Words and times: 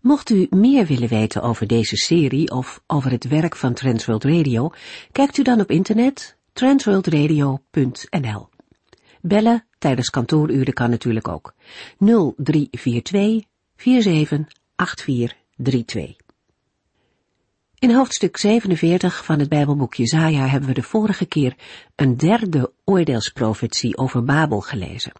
Mocht 0.00 0.30
u 0.30 0.46
meer 0.50 0.86
willen 0.86 1.08
weten 1.08 1.42
over 1.42 1.66
deze 1.66 1.96
serie 1.96 2.50
of 2.50 2.82
over 2.86 3.10
het 3.10 3.28
werk 3.28 3.56
van 3.56 3.74
Transworld 3.74 4.24
Radio, 4.24 4.70
kijkt 5.12 5.38
u 5.38 5.42
dan 5.42 5.60
op 5.60 5.70
internet 5.70 6.36
transworldradio.nl. 6.52 8.48
Bellen 9.20 9.66
tijdens 9.78 10.10
kantooruren 10.10 10.72
kan 10.72 10.90
natuurlijk 10.90 11.28
ook. 11.28 11.54
0342 11.98 13.42
478432. 13.76 16.16
In 17.78 17.94
hoofdstuk 17.94 18.36
47 18.36 19.24
van 19.24 19.38
het 19.38 19.48
Bijbelboek 19.48 19.94
Jezaja 19.94 20.46
hebben 20.46 20.68
we 20.68 20.74
de 20.74 20.82
vorige 20.82 21.26
keer 21.26 21.54
een 21.96 22.16
derde 22.16 22.72
oordeelsprofetie 22.84 23.96
over 23.96 24.24
Babel 24.24 24.60
gelezen. 24.60 25.12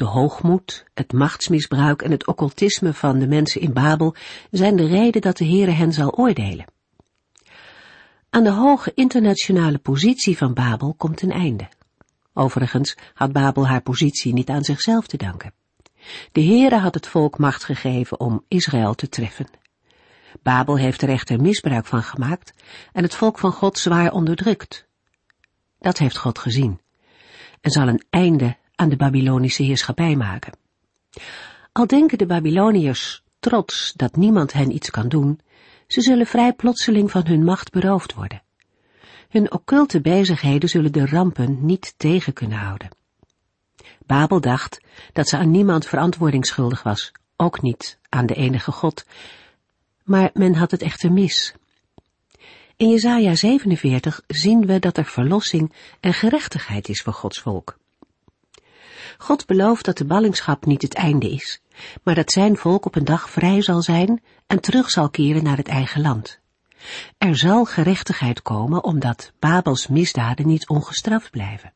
De 0.00 0.06
hoogmoed, 0.06 0.84
het 0.94 1.12
machtsmisbruik 1.12 2.02
en 2.02 2.10
het 2.10 2.26
occultisme 2.26 2.94
van 2.94 3.18
de 3.18 3.26
mensen 3.26 3.60
in 3.60 3.72
Babel 3.72 4.14
zijn 4.50 4.76
de 4.76 4.86
reden 4.86 5.20
dat 5.20 5.36
de 5.36 5.44
Heere 5.44 5.70
hen 5.70 5.92
zal 5.92 6.10
oordelen. 6.10 6.64
Aan 8.30 8.44
de 8.44 8.50
hoge 8.50 8.92
internationale 8.94 9.78
positie 9.78 10.36
van 10.36 10.54
Babel 10.54 10.94
komt 10.94 11.22
een 11.22 11.32
einde. 11.32 11.68
Overigens 12.34 12.96
had 13.14 13.32
Babel 13.32 13.66
haar 13.66 13.80
positie 13.80 14.32
niet 14.32 14.48
aan 14.48 14.64
zichzelf 14.64 15.06
te 15.06 15.16
danken. 15.16 15.52
De 16.32 16.44
Heere 16.44 16.76
had 16.76 16.94
het 16.94 17.06
volk 17.06 17.38
macht 17.38 17.64
gegeven 17.64 18.20
om 18.20 18.44
Israël 18.48 18.94
te 18.94 19.08
treffen. 19.08 19.46
Babel 20.42 20.76
heeft 20.76 21.02
er 21.02 21.08
echter 21.08 21.40
misbruik 21.40 21.86
van 21.86 22.02
gemaakt 22.02 22.52
en 22.92 23.02
het 23.02 23.14
volk 23.14 23.38
van 23.38 23.52
God 23.52 23.78
zwaar 23.78 24.12
onderdrukt. 24.12 24.86
Dat 25.78 25.98
heeft 25.98 26.18
God 26.18 26.38
gezien 26.38 26.80
en 27.60 27.70
zal 27.70 27.88
een 27.88 28.04
einde 28.10 28.58
aan 28.80 28.88
de 28.88 28.96
Babylonische 28.96 29.62
heerschappij 29.62 30.16
maken. 30.16 30.52
Al 31.72 31.86
denken 31.86 32.18
de 32.18 32.26
Babyloniërs 32.26 33.22
trots 33.40 33.92
dat 33.96 34.16
niemand 34.16 34.52
hen 34.52 34.74
iets 34.74 34.90
kan 34.90 35.08
doen, 35.08 35.40
ze 35.86 36.00
zullen 36.00 36.26
vrij 36.26 36.52
plotseling 36.52 37.10
van 37.10 37.26
hun 37.26 37.44
macht 37.44 37.70
beroofd 37.70 38.14
worden. 38.14 38.42
Hun 39.28 39.52
occulte 39.52 40.00
bezigheden 40.00 40.68
zullen 40.68 40.92
de 40.92 41.06
rampen 41.06 41.64
niet 41.66 41.94
tegen 41.96 42.32
kunnen 42.32 42.58
houden. 42.58 42.88
Babel 44.06 44.40
dacht 44.40 44.80
dat 45.12 45.28
ze 45.28 45.36
aan 45.36 45.50
niemand 45.50 45.86
verantwoording 45.86 46.46
schuldig 46.46 46.82
was, 46.82 47.12
ook 47.36 47.62
niet 47.62 47.98
aan 48.08 48.26
de 48.26 48.34
enige 48.34 48.72
God, 48.72 49.06
maar 50.04 50.30
men 50.32 50.54
had 50.54 50.70
het 50.70 50.82
echter 50.82 51.12
mis. 51.12 51.54
In 52.76 52.88
Jesaja 52.88 53.34
47 53.34 54.22
zien 54.26 54.66
we 54.66 54.78
dat 54.78 54.96
er 54.96 55.04
verlossing 55.04 55.72
en 56.00 56.14
gerechtigheid 56.14 56.88
is 56.88 57.02
voor 57.02 57.12
Gods 57.12 57.40
volk. 57.40 57.78
God 59.22 59.46
belooft 59.46 59.84
dat 59.84 59.98
de 59.98 60.04
ballingschap 60.04 60.64
niet 60.66 60.82
het 60.82 60.94
einde 60.94 61.30
is, 61.30 61.60
maar 62.02 62.14
dat 62.14 62.32
zijn 62.32 62.56
volk 62.56 62.86
op 62.86 62.94
een 62.94 63.04
dag 63.04 63.30
vrij 63.30 63.62
zal 63.62 63.82
zijn 63.82 64.22
en 64.46 64.60
terug 64.60 64.90
zal 64.90 65.10
keren 65.10 65.44
naar 65.44 65.56
het 65.56 65.68
eigen 65.68 66.00
land. 66.00 66.40
Er 67.18 67.36
zal 67.36 67.64
gerechtigheid 67.64 68.42
komen 68.42 68.84
omdat 68.84 69.32
Babels 69.38 69.86
misdaden 69.86 70.46
niet 70.46 70.68
ongestraft 70.68 71.30
blijven. 71.30 71.72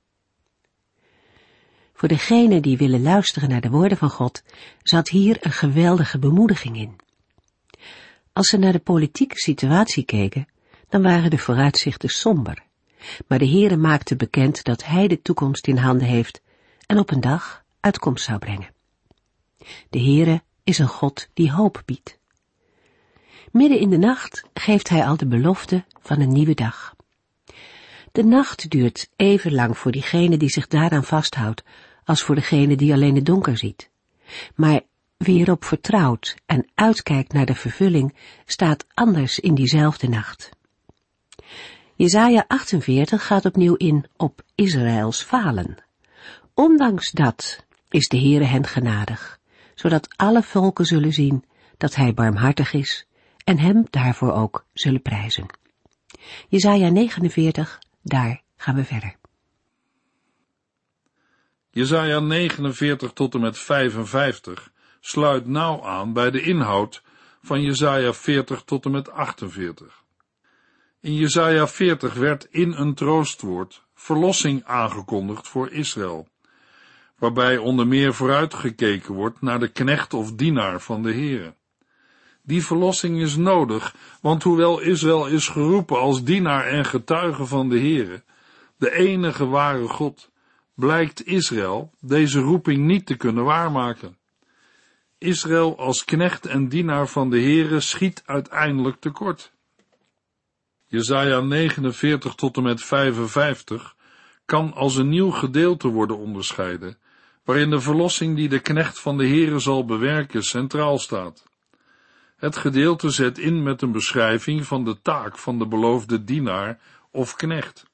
Voor 1.93 2.09
degenen 2.09 2.63
die 2.63 2.77
willen 2.77 3.03
luisteren 3.03 3.49
naar 3.49 3.61
de 3.61 3.71
woorden 3.71 3.99
van 3.99 4.11
God, 4.11 4.43
zat 4.83 5.09
hier 5.09 5.37
een 5.41 5.53
geweldige 5.53 6.19
bemoediging 6.19 6.77
in. 6.77 6.97
Als 8.33 8.49
ze 8.49 8.57
naar 8.57 8.73
de 8.73 8.79
politieke 8.79 9.39
situatie 9.39 10.05
keken, 10.05 10.49
dan 10.89 11.03
waren 11.03 11.31
de 11.31 11.39
vooruitzichten 11.39 12.09
somber. 12.09 12.63
Maar 13.29 13.39
de 13.39 13.49
Heere 13.49 13.77
maakte 13.77 14.17
bekend 14.17 14.65
dat 14.65 14.85
Hij 14.85 15.09
de 15.09 15.23
toekomst 15.23 15.67
in 15.67 15.77
handen 15.77 16.07
heeft 16.07 16.43
en 16.87 16.99
op 16.99 17.11
een 17.11 17.21
dag 17.21 17.65
uitkomst 17.81 18.25
zou 18.25 18.39
brengen. 18.39 18.73
De 19.91 20.01
Heere 20.01 20.43
is 20.65 20.79
een 20.79 20.89
God 20.89 21.29
die 21.35 21.53
hoop 21.53 21.83
biedt. 21.85 22.19
Midden 23.53 23.79
in 23.79 23.91
de 23.91 23.99
nacht 23.99 24.45
geeft 24.55 24.89
hij 24.89 25.07
al 25.07 25.17
de 25.17 25.27
belofte 25.27 25.85
van 26.01 26.21
een 26.21 26.33
nieuwe 26.33 26.55
dag. 26.55 26.95
De 28.13 28.25
nacht 28.25 28.71
duurt 28.71 29.11
even 29.17 29.55
lang 29.55 29.79
voor 29.79 29.93
diegene 29.93 30.37
die 30.37 30.49
zich 30.49 30.67
daaraan 30.67 31.05
vasthoudt, 31.05 31.63
als 32.05 32.23
voor 32.23 32.35
degene 32.35 32.77
die 32.77 32.93
alleen 32.93 33.15
het 33.15 33.27
donker 33.27 33.57
ziet. 33.59 33.91
Maar 34.55 34.81
wie 35.17 35.41
erop 35.41 35.65
vertrouwt 35.65 36.37
en 36.47 36.71
uitkijkt 36.75 37.33
naar 37.33 37.47
de 37.47 37.55
vervulling, 37.55 38.15
staat 38.45 38.87
anders 38.95 39.39
in 39.39 39.55
diezelfde 39.55 40.09
nacht. 40.09 40.51
Jezaja 41.97 42.45
48 42.49 43.27
gaat 43.27 43.45
opnieuw 43.45 43.75
in 43.75 44.05
op 44.17 44.43
Israëls 44.55 45.23
falen. 45.23 45.77
Ondanks 46.55 47.11
dat 47.11 47.65
is 47.89 48.09
de 48.09 48.19
Heere 48.19 48.45
hen 48.45 48.67
genadig, 48.67 49.39
zodat 49.75 50.09
alle 50.17 50.43
volken 50.43 50.85
zullen 50.85 51.13
zien 51.13 51.45
dat 51.77 51.95
hij 51.95 52.15
barmhartig 52.15 52.73
is 52.73 53.07
en 53.45 53.59
hem 53.59 53.87
daarvoor 53.91 54.33
ook 54.33 54.67
zullen 54.73 55.03
prijzen. 55.03 55.47
Jezaja 56.49 56.89
49, 56.89 57.79
daar 58.03 58.43
gaan 58.57 58.75
we 58.75 58.85
verder. 58.85 59.17
Jezaja 61.71 62.21
49 62.21 63.13
tot 63.13 63.35
en 63.35 63.41
met 63.41 63.59
55 63.59 64.73
sluit 65.01 65.47
nauw 65.47 65.85
aan 65.85 66.13
bij 66.13 66.31
de 66.31 66.43
inhoud 66.43 67.03
van 67.43 67.63
Jezaja 67.63 68.13
40 68.13 68.63
tot 68.63 68.85
en 68.85 68.91
met 68.91 69.11
48. 69.11 70.03
In 71.01 71.15
Jezaja 71.15 71.67
40 71.67 72.15
werd 72.15 72.47
in 72.51 72.73
een 72.73 72.95
troostwoord 72.95 73.83
verlossing 73.95 74.65
aangekondigd 74.65 75.49
voor 75.49 75.71
Israël 75.71 76.29
waarbij 77.25 77.57
onder 77.57 77.87
meer 77.87 78.15
vooruitgekeken 78.15 79.15
wordt 79.15 79.41
naar 79.41 79.61
de 79.61 79.69
knecht 79.69 80.15
of 80.15 80.33
dienaar 80.33 80.81
van 80.81 81.03
de 81.03 81.13
Heere. 81.13 81.55
Die 82.43 82.65
verlossing 82.65 83.21
is 83.21 83.37
nodig, 83.37 83.95
want 84.21 84.43
hoewel 84.43 84.81
Israël 84.81 85.27
is 85.27 85.49
geroepen 85.49 85.99
als 85.99 86.25
dienaar 86.25 86.67
en 86.67 86.85
getuige 86.85 87.47
van 87.47 87.69
de 87.69 87.79
Heere, 87.79 88.23
de 88.77 88.93
enige 88.93 89.47
ware 89.47 89.89
God, 89.89 90.31
blijkt 90.75 91.27
Israël 91.27 91.91
deze 92.01 92.41
roeping 92.41 92.85
niet 92.85 93.07
te 93.07 93.17
kunnen 93.17 93.45
waarmaken. 93.45 94.17
Israël 95.19 95.79
als 95.79 96.05
knecht 96.05 96.47
en 96.47 96.69
dienaar 96.69 97.09
van 97.09 97.31
de 97.31 97.41
Heere 97.41 97.81
schiet 97.81 98.23
uiteindelijk 98.27 99.01
tekort. 99.01 99.53
Jesaja 100.87 101.41
49 101.41 102.35
tot 102.35 102.57
en 102.57 102.63
met 102.63 102.83
55 102.83 103.97
kan 104.45 104.73
als 104.75 104.97
een 104.97 105.09
nieuw 105.09 105.31
gedeelte 105.31 105.89
worden 105.89 106.19
onderscheiden, 106.19 106.99
waarin 107.45 107.71
de 107.71 107.81
verlossing 107.81 108.37
die 108.37 108.49
de 108.49 108.61
knecht 108.61 109.01
van 109.01 109.17
de 109.17 109.27
Heere 109.27 109.59
zal 109.59 109.85
bewerken 109.85 110.43
centraal 110.43 110.99
staat. 110.99 111.45
Het 112.37 112.57
gedeelte 112.57 113.11
zet 113.11 113.39
in 113.39 113.63
met 113.63 113.83
een 113.83 113.93
beschrijving 113.93 114.67
van 114.67 114.85
de 114.85 115.01
taak 115.03 115.39
van 115.39 115.59
de 115.59 115.67
beloofde 115.67 116.25
dienaar 116.25 116.81
of 117.11 117.37
knecht. 117.37 117.87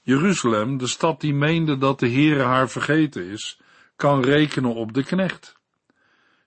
Jeruzalem, 0.00 0.76
de 0.76 0.86
stad 0.86 1.20
die 1.20 1.34
meende 1.34 1.78
dat 1.78 1.98
de 1.98 2.10
Heere 2.10 2.42
haar 2.42 2.68
vergeten 2.68 3.24
is, 3.24 3.60
kan 3.96 4.22
rekenen 4.22 4.74
op 4.74 4.92
de 4.92 5.04
knecht. 5.04 5.58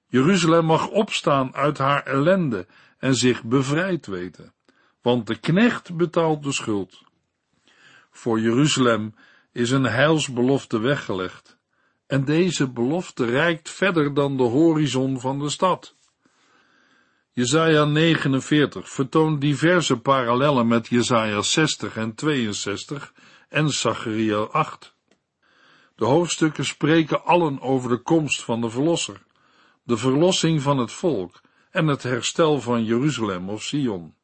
Jeruzalem 0.08 0.66
mag 0.66 0.88
opstaan 0.88 1.56
uit 1.56 1.78
haar 1.78 2.04
ellende 2.04 2.68
en 2.98 3.16
zich 3.16 3.44
bevrijd 3.44 4.06
weten, 4.06 4.54
want 5.02 5.28
de 5.28 5.40
knecht 5.40 5.96
betaalt 5.96 6.44
de 6.44 6.52
schuld. 6.52 7.04
Voor 8.12 8.40
Jeruzalem 8.40 9.16
is 9.52 9.72
een 9.72 9.84
heilsbelofte 9.84 10.80
weggelegd 10.80 11.53
en 12.14 12.26
deze 12.26 12.70
belofte 12.70 13.26
reikt 13.26 13.70
verder 13.70 14.14
dan 14.14 14.38
de 14.38 14.44
horizon 14.44 15.20
van 15.20 15.40
de 15.40 15.50
stad. 15.50 15.96
Jesaja 17.32 17.86
49 17.86 18.90
vertoont 18.90 19.42
diverse 19.42 19.98
parallellen 19.98 20.68
met 20.68 20.88
Jesaja 20.88 21.42
60 21.42 21.98
en 21.98 22.16
62 22.16 23.14
en 23.50 23.70
Zacharia 23.70 24.38
8. 24.38 24.96
De 25.96 26.06
hoofdstukken 26.06 26.66
spreken 26.66 27.26
allen 27.26 27.62
over 27.62 27.90
de 27.90 28.02
komst 28.02 28.44
van 28.44 28.62
de 28.62 28.70
Verlosser, 28.70 29.22
de 29.84 29.98
verlossing 29.98 30.62
van 30.62 30.78
het 30.78 30.92
volk 30.92 31.42
en 31.72 31.88
het 31.88 32.04
herstel 32.04 32.62
van 32.62 32.84
Jeruzalem 32.84 33.50
of 33.50 33.64
Sion. 33.64 34.16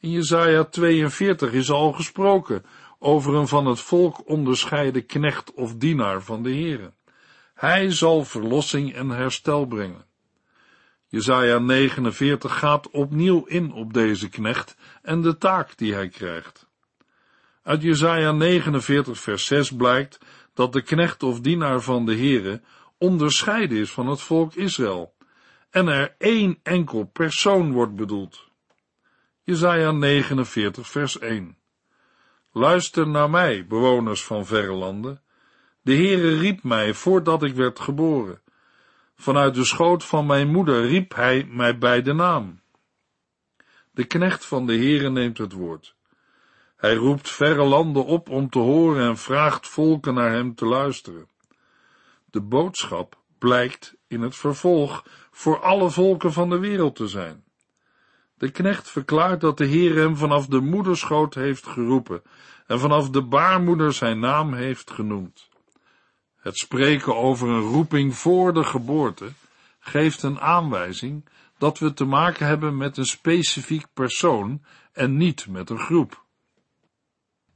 In 0.00 0.10
Jesaja 0.10 0.64
42 0.64 1.52
is 1.52 1.70
al 1.70 1.92
gesproken 1.92 2.64
over 3.04 3.34
een 3.34 3.48
van 3.48 3.66
het 3.66 3.80
volk 3.80 4.28
onderscheiden 4.28 5.06
knecht 5.06 5.54
of 5.54 5.74
dienaar 5.74 6.22
van 6.22 6.42
de 6.42 6.50
Heere. 6.50 6.92
Hij 7.54 7.90
zal 7.90 8.24
verlossing 8.24 8.94
en 8.94 9.08
herstel 9.08 9.66
brengen. 9.66 10.04
Jezaja 11.06 11.58
49 11.58 12.58
gaat 12.58 12.90
opnieuw 12.90 13.44
in 13.44 13.72
op 13.72 13.92
deze 13.92 14.28
knecht 14.28 14.76
en 15.02 15.22
de 15.22 15.38
taak 15.38 15.76
die 15.76 15.94
hij 15.94 16.08
krijgt. 16.08 16.66
Uit 17.62 17.82
Jezaja 17.82 18.32
49 18.32 19.18
vers 19.18 19.46
6 19.46 19.70
blijkt 19.70 20.18
dat 20.54 20.72
de 20.72 20.82
knecht 20.82 21.22
of 21.22 21.40
dienaar 21.40 21.80
van 21.80 22.06
de 22.06 22.16
Heere 22.16 22.60
onderscheiden 22.98 23.78
is 23.78 23.90
van 23.90 24.06
het 24.06 24.20
volk 24.20 24.54
Israël 24.54 25.14
en 25.70 25.88
er 25.88 26.14
één 26.18 26.58
enkel 26.62 27.04
persoon 27.04 27.72
wordt 27.72 27.94
bedoeld. 27.94 28.48
Jezaja 29.42 29.92
49 29.92 30.88
vers 30.88 31.18
1 31.18 31.62
Luister 32.56 33.08
naar 33.08 33.30
mij, 33.30 33.66
bewoners 33.66 34.24
van 34.24 34.46
verre 34.46 34.72
landen. 34.72 35.22
De 35.82 35.94
Heere 35.94 36.38
riep 36.38 36.62
mij 36.62 36.94
voordat 36.94 37.42
ik 37.42 37.54
werd 37.54 37.80
geboren. 37.80 38.42
Vanuit 39.14 39.54
de 39.54 39.64
schoot 39.64 40.04
van 40.04 40.26
mijn 40.26 40.48
moeder 40.48 40.86
riep 40.86 41.14
hij 41.14 41.44
mij 41.44 41.78
bij 41.78 42.02
de 42.02 42.12
naam. 42.12 42.60
De 43.90 44.04
knecht 44.04 44.44
van 44.46 44.66
de 44.66 44.72
Heere 44.72 45.10
neemt 45.10 45.38
het 45.38 45.52
woord. 45.52 45.96
Hij 46.76 46.94
roept 46.94 47.30
verre 47.30 47.64
landen 47.64 48.04
op 48.04 48.28
om 48.28 48.50
te 48.50 48.58
horen 48.58 49.08
en 49.08 49.16
vraagt 49.16 49.68
volken 49.68 50.14
naar 50.14 50.30
hem 50.30 50.54
te 50.54 50.66
luisteren. 50.66 51.28
De 52.24 52.40
boodschap 52.40 53.22
blijkt 53.38 53.94
in 54.06 54.20
het 54.20 54.36
vervolg 54.36 55.04
voor 55.30 55.60
alle 55.60 55.90
volken 55.90 56.32
van 56.32 56.48
de 56.48 56.58
wereld 56.58 56.96
te 56.96 57.08
zijn. 57.08 57.44
De 58.44 58.50
knecht 58.50 58.90
verklaart 58.90 59.40
dat 59.40 59.58
de 59.58 59.64
Heer 59.64 59.96
hem 59.96 60.16
vanaf 60.16 60.46
de 60.46 60.60
moederschoot 60.60 61.34
heeft 61.34 61.66
geroepen 61.66 62.22
en 62.66 62.80
vanaf 62.80 63.10
de 63.10 63.22
baarmoeder 63.22 63.92
zijn 63.92 64.18
naam 64.18 64.54
heeft 64.54 64.90
genoemd. 64.90 65.48
Het 66.36 66.56
spreken 66.56 67.16
over 67.16 67.48
een 67.48 67.60
roeping 67.60 68.16
voor 68.16 68.54
de 68.54 68.64
geboorte 68.64 69.32
geeft 69.80 70.22
een 70.22 70.40
aanwijzing 70.40 71.28
dat 71.58 71.78
we 71.78 71.94
te 71.94 72.04
maken 72.04 72.46
hebben 72.46 72.76
met 72.76 72.96
een 72.96 73.06
specifiek 73.06 73.86
persoon 73.94 74.64
en 74.92 75.16
niet 75.16 75.46
met 75.48 75.70
een 75.70 75.80
groep. 75.80 76.24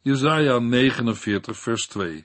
Jesaja 0.01 0.59
49 0.59 1.59
vers 1.59 1.87
2 1.87 2.25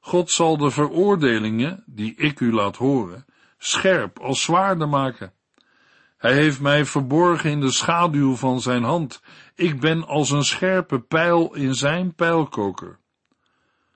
God 0.00 0.30
zal 0.30 0.56
de 0.56 0.70
veroordelingen, 0.70 1.84
die 1.86 2.14
ik 2.14 2.40
u 2.40 2.52
laat 2.52 2.76
horen, 2.76 3.26
scherp 3.58 4.18
als 4.18 4.42
zwaarden 4.42 4.88
maken. 4.88 5.32
Hij 6.20 6.34
heeft 6.34 6.60
mij 6.60 6.84
verborgen 6.84 7.50
in 7.50 7.60
de 7.60 7.70
schaduw 7.70 8.34
van 8.34 8.60
zijn 8.60 8.82
hand. 8.82 9.22
Ik 9.54 9.80
ben 9.80 10.06
als 10.06 10.30
een 10.30 10.44
scherpe 10.44 11.00
pijl 11.00 11.54
in 11.54 11.74
zijn 11.74 12.14
pijlkoker. 12.14 12.98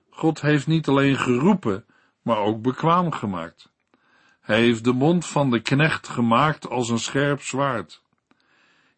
God 0.09 0.41
heeft 0.41 0.67
niet 0.67 0.87
alleen 0.87 1.17
geroepen, 1.17 1.85
maar 2.21 2.37
ook 2.37 2.61
bekwaam 2.61 3.11
gemaakt. 3.11 3.71
Hij 4.41 4.59
heeft 4.59 4.83
de 4.83 4.91
mond 4.91 5.25
van 5.25 5.49
de 5.49 5.59
knecht 5.59 6.07
gemaakt 6.07 6.69
als 6.69 6.89
een 6.89 6.99
scherp 6.99 7.41
zwaard. 7.41 8.01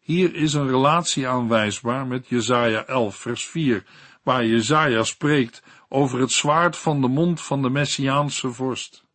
Hier 0.00 0.34
is 0.34 0.52
een 0.52 0.68
relatie 0.68 1.28
aanwijsbaar 1.28 2.06
met 2.06 2.28
Jesaja 2.28 2.84
11 2.84 3.16
vers 3.16 3.46
4, 3.46 3.84
waar 4.22 4.46
Jesaja 4.46 5.02
spreekt 5.02 5.62
over 5.88 6.20
het 6.20 6.32
zwaard 6.32 6.76
van 6.76 7.00
de 7.00 7.08
mond 7.08 7.42
van 7.42 7.62
de 7.62 7.70
Messiaanse 7.70 8.52
vorst. 8.52 9.06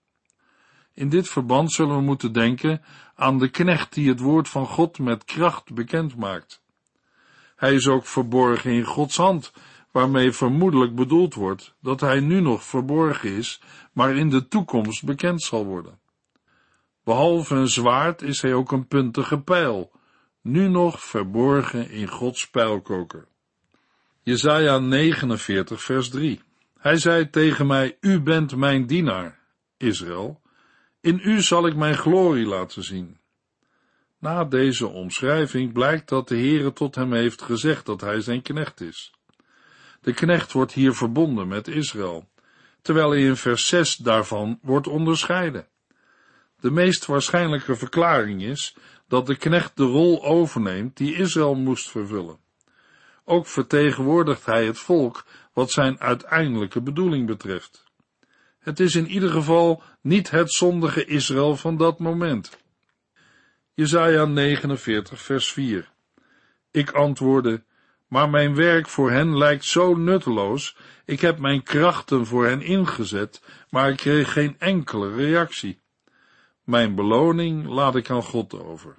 In 0.94 1.10
dit 1.10 1.30
verband 1.30 1.72
zullen 1.72 1.96
we 1.96 2.02
moeten 2.02 2.34
denken 2.34 2.82
aan 3.24 3.40
de 3.40 3.50
knecht 3.50 3.94
die 3.94 4.10
het 4.10 4.20
woord 4.20 4.50
van 4.50 4.66
God 4.66 5.00
met 5.00 5.24
kracht 5.24 5.74
bekend 5.74 6.16
maakt. 6.16 6.62
Hij 7.56 7.74
is 7.74 7.88
ook 7.88 8.06
verborgen 8.06 8.72
in 8.72 8.84
Gods 8.84 9.18
hand, 9.18 9.54
waarmee 9.92 10.32
vermoedelijk 10.32 10.96
bedoeld 10.96 11.34
wordt 11.34 11.76
dat 11.82 12.02
hij 12.02 12.20
nu 12.20 12.42
nog 12.42 12.64
verborgen 12.64 13.30
is, 13.30 13.62
maar 13.94 14.16
in 14.16 14.30
de 14.30 14.48
toekomst 14.48 15.06
bekend 15.06 15.42
zal 15.42 15.66
worden. 15.66 16.00
Behalve 17.04 17.56
een 17.56 17.68
zwaard 17.68 18.22
is 18.22 18.42
hij 18.42 18.54
ook 18.54 18.72
een 18.72 18.88
puntige 18.88 19.42
pijl, 19.42 19.92
nu 20.42 20.68
nog 20.68 21.04
verborgen 21.04 21.90
in 21.90 22.08
Gods 22.08 22.50
pijlkoker. 22.50 23.28
Jesaja 24.22 24.80
49 24.80 25.84
vers 25.84 26.10
3 26.10 26.42
Hij 26.80 26.98
zei 26.98 27.30
tegen 27.30 27.68
mij, 27.68 27.98
U 28.00 28.22
bent 28.22 28.56
mijn 28.56 28.86
dienaar, 28.86 29.40
Israël, 29.78 30.42
in 31.04 31.20
u 31.24 31.42
zal 31.42 31.68
ik 31.68 31.76
mijn 31.76 31.98
glorie 31.98 32.46
laten 32.46 32.84
zien. 32.84 33.18
Na 34.20 34.44
deze 34.44 34.88
omschrijving 34.88 35.74
blijkt 35.74 36.10
dat 36.10 36.28
de 36.28 36.36
Heere 36.36 36.74
tot 36.74 36.96
hem 36.96 37.14
heeft 37.14 37.42
gezegd 37.42 37.86
dat 37.86 38.02
hij 38.02 38.22
zijn 38.22 38.42
knecht 38.42 38.82
is. 38.82 39.14
De 40.02 40.14
knecht 40.14 40.52
wordt 40.52 40.74
hier 40.74 40.94
verbonden 40.94 41.48
met 41.48 41.68
Israël, 41.68 42.30
terwijl 42.82 43.10
hij 43.10 43.22
in 43.22 43.36
vers 43.36 43.68
6 43.68 43.96
daarvan 43.96 44.60
wordt 44.62 44.88
onderscheiden. 44.88 45.68
De 46.60 46.72
meest 46.72 47.06
waarschijnlijke 47.06 47.76
verklaring 47.76 48.44
is 48.44 48.76
dat 49.08 49.26
de 49.26 49.36
knecht 49.36 49.78
de 49.78 49.84
rol 49.84 50.24
overneemt 50.24 50.98
die 50.98 51.16
Israël 51.16 51.56
moest 51.56 51.90
vervullen. 51.90 52.38
Ook 53.24 53.48
vertegenwoordigt 53.48 54.46
hij 54.46 54.66
het 54.66 54.80
volk 54.80 55.26
wat 55.54 55.72
zijn 55.72 56.00
uiteindelijke 56.00 56.82
bedoeling 56.82 57.28
betreft. 57.28 57.83
Het 58.64 58.80
is 58.80 58.96
in 58.96 59.08
ieder 59.08 59.30
geval 59.30 59.84
niet 60.02 60.30
het 60.30 60.52
zondige 60.52 61.06
Israël 61.06 61.56
van 61.56 61.78
dat 61.78 62.00
moment. 62.00 62.58
Jesaja 63.74 64.26
49 64.26 65.22
vers 65.22 65.52
4 65.52 65.90
Ik 66.72 66.92
antwoordde, 66.92 67.64
maar 68.08 68.30
mijn 68.30 68.56
werk 68.56 68.88
voor 68.88 69.12
hen 69.12 69.38
lijkt 69.38 69.66
zo 69.66 69.96
nutteloos, 69.96 70.78
ik 71.06 71.20
heb 71.20 71.40
mijn 71.40 71.64
krachten 71.64 72.26
voor 72.26 72.46
hen 72.46 72.62
ingezet, 72.62 73.42
maar 73.70 73.90
ik 73.90 73.98
kreeg 73.98 74.34
geen 74.34 74.56
enkele 74.60 75.16
reactie. 75.16 75.82
Mijn 76.64 76.96
beloning 76.96 77.68
laat 77.68 77.96
ik 77.96 78.10
aan 78.10 78.24
God 78.24 78.60
over. 78.60 78.96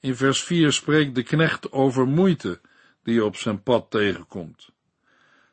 In 0.00 0.16
vers 0.16 0.42
4 0.42 0.72
spreekt 0.72 1.14
de 1.14 1.22
knecht 1.22 1.72
over 1.72 2.06
moeite 2.06 2.60
die 3.02 3.24
op 3.24 3.36
zijn 3.36 3.62
pad 3.62 3.90
tegenkomt. 3.90 4.71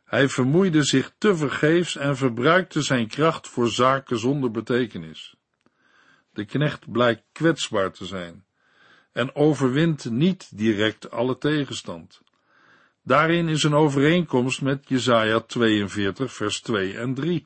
Hij 0.09 0.29
vermoeide 0.29 0.83
zich 0.83 1.11
te 1.17 1.35
vergeefs 1.35 1.95
en 1.95 2.17
verbruikte 2.17 2.81
zijn 2.81 3.07
kracht 3.07 3.47
voor 3.47 3.67
zaken 3.67 4.19
zonder 4.19 4.51
betekenis. 4.51 5.35
De 6.33 6.45
knecht 6.45 6.91
blijkt 6.91 7.23
kwetsbaar 7.31 7.91
te 7.91 8.05
zijn 8.05 8.45
en 9.11 9.35
overwint 9.35 10.09
niet 10.09 10.57
direct 10.57 11.11
alle 11.11 11.37
tegenstand. 11.37 12.21
Daarin 13.03 13.47
is 13.47 13.63
een 13.63 13.73
overeenkomst 13.73 14.61
met 14.61 14.87
Jesaja 14.87 15.39
42 15.39 16.33
vers 16.33 16.61
2 16.61 16.97
en 16.97 17.13
3, 17.13 17.45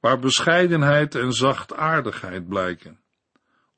waar 0.00 0.18
bescheidenheid 0.18 1.14
en 1.14 1.32
zachtaardigheid 1.32 2.48
blijken. 2.48 3.00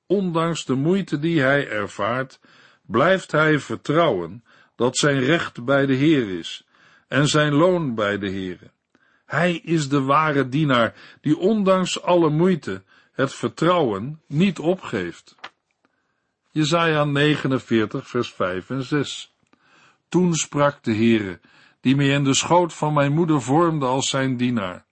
Ondanks 0.06 0.64
de 0.64 0.74
moeite 0.74 1.18
die 1.18 1.40
hij 1.40 1.68
ervaart, 1.68 2.40
blijft 2.82 3.32
hij 3.32 3.58
vertrouwen 3.58 4.44
dat 4.76 4.96
zijn 4.96 5.20
recht 5.20 5.64
bij 5.64 5.86
de 5.86 5.94
Heer 5.94 6.38
is 6.38 6.67
en 7.08 7.26
zijn 7.26 7.52
loon 7.52 7.94
bij 7.94 8.18
de 8.18 8.30
Heere. 8.30 8.70
Hij 9.26 9.54
is 9.54 9.88
de 9.88 10.02
ware 10.02 10.48
dienaar 10.48 10.94
die 11.20 11.38
ondanks 11.38 12.02
alle 12.02 12.30
moeite 12.30 12.82
het 13.12 13.34
vertrouwen 13.34 14.20
niet 14.26 14.58
opgeeft. 14.58 15.36
Jesaja 16.50 17.04
49 17.04 18.08
vers 18.08 18.32
5 18.32 18.70
en 18.70 18.82
6 18.82 19.34
Toen 20.08 20.34
sprak 20.34 20.82
de 20.82 20.94
Heere, 20.94 21.40
die 21.80 21.96
mij 21.96 22.08
in 22.08 22.24
de 22.24 22.34
schoot 22.34 22.74
van 22.74 22.92
mijn 22.92 23.12
moeder 23.12 23.42
vormde 23.42 23.86
als 23.86 24.08
zijn 24.08 24.36
dienaar. 24.36 24.84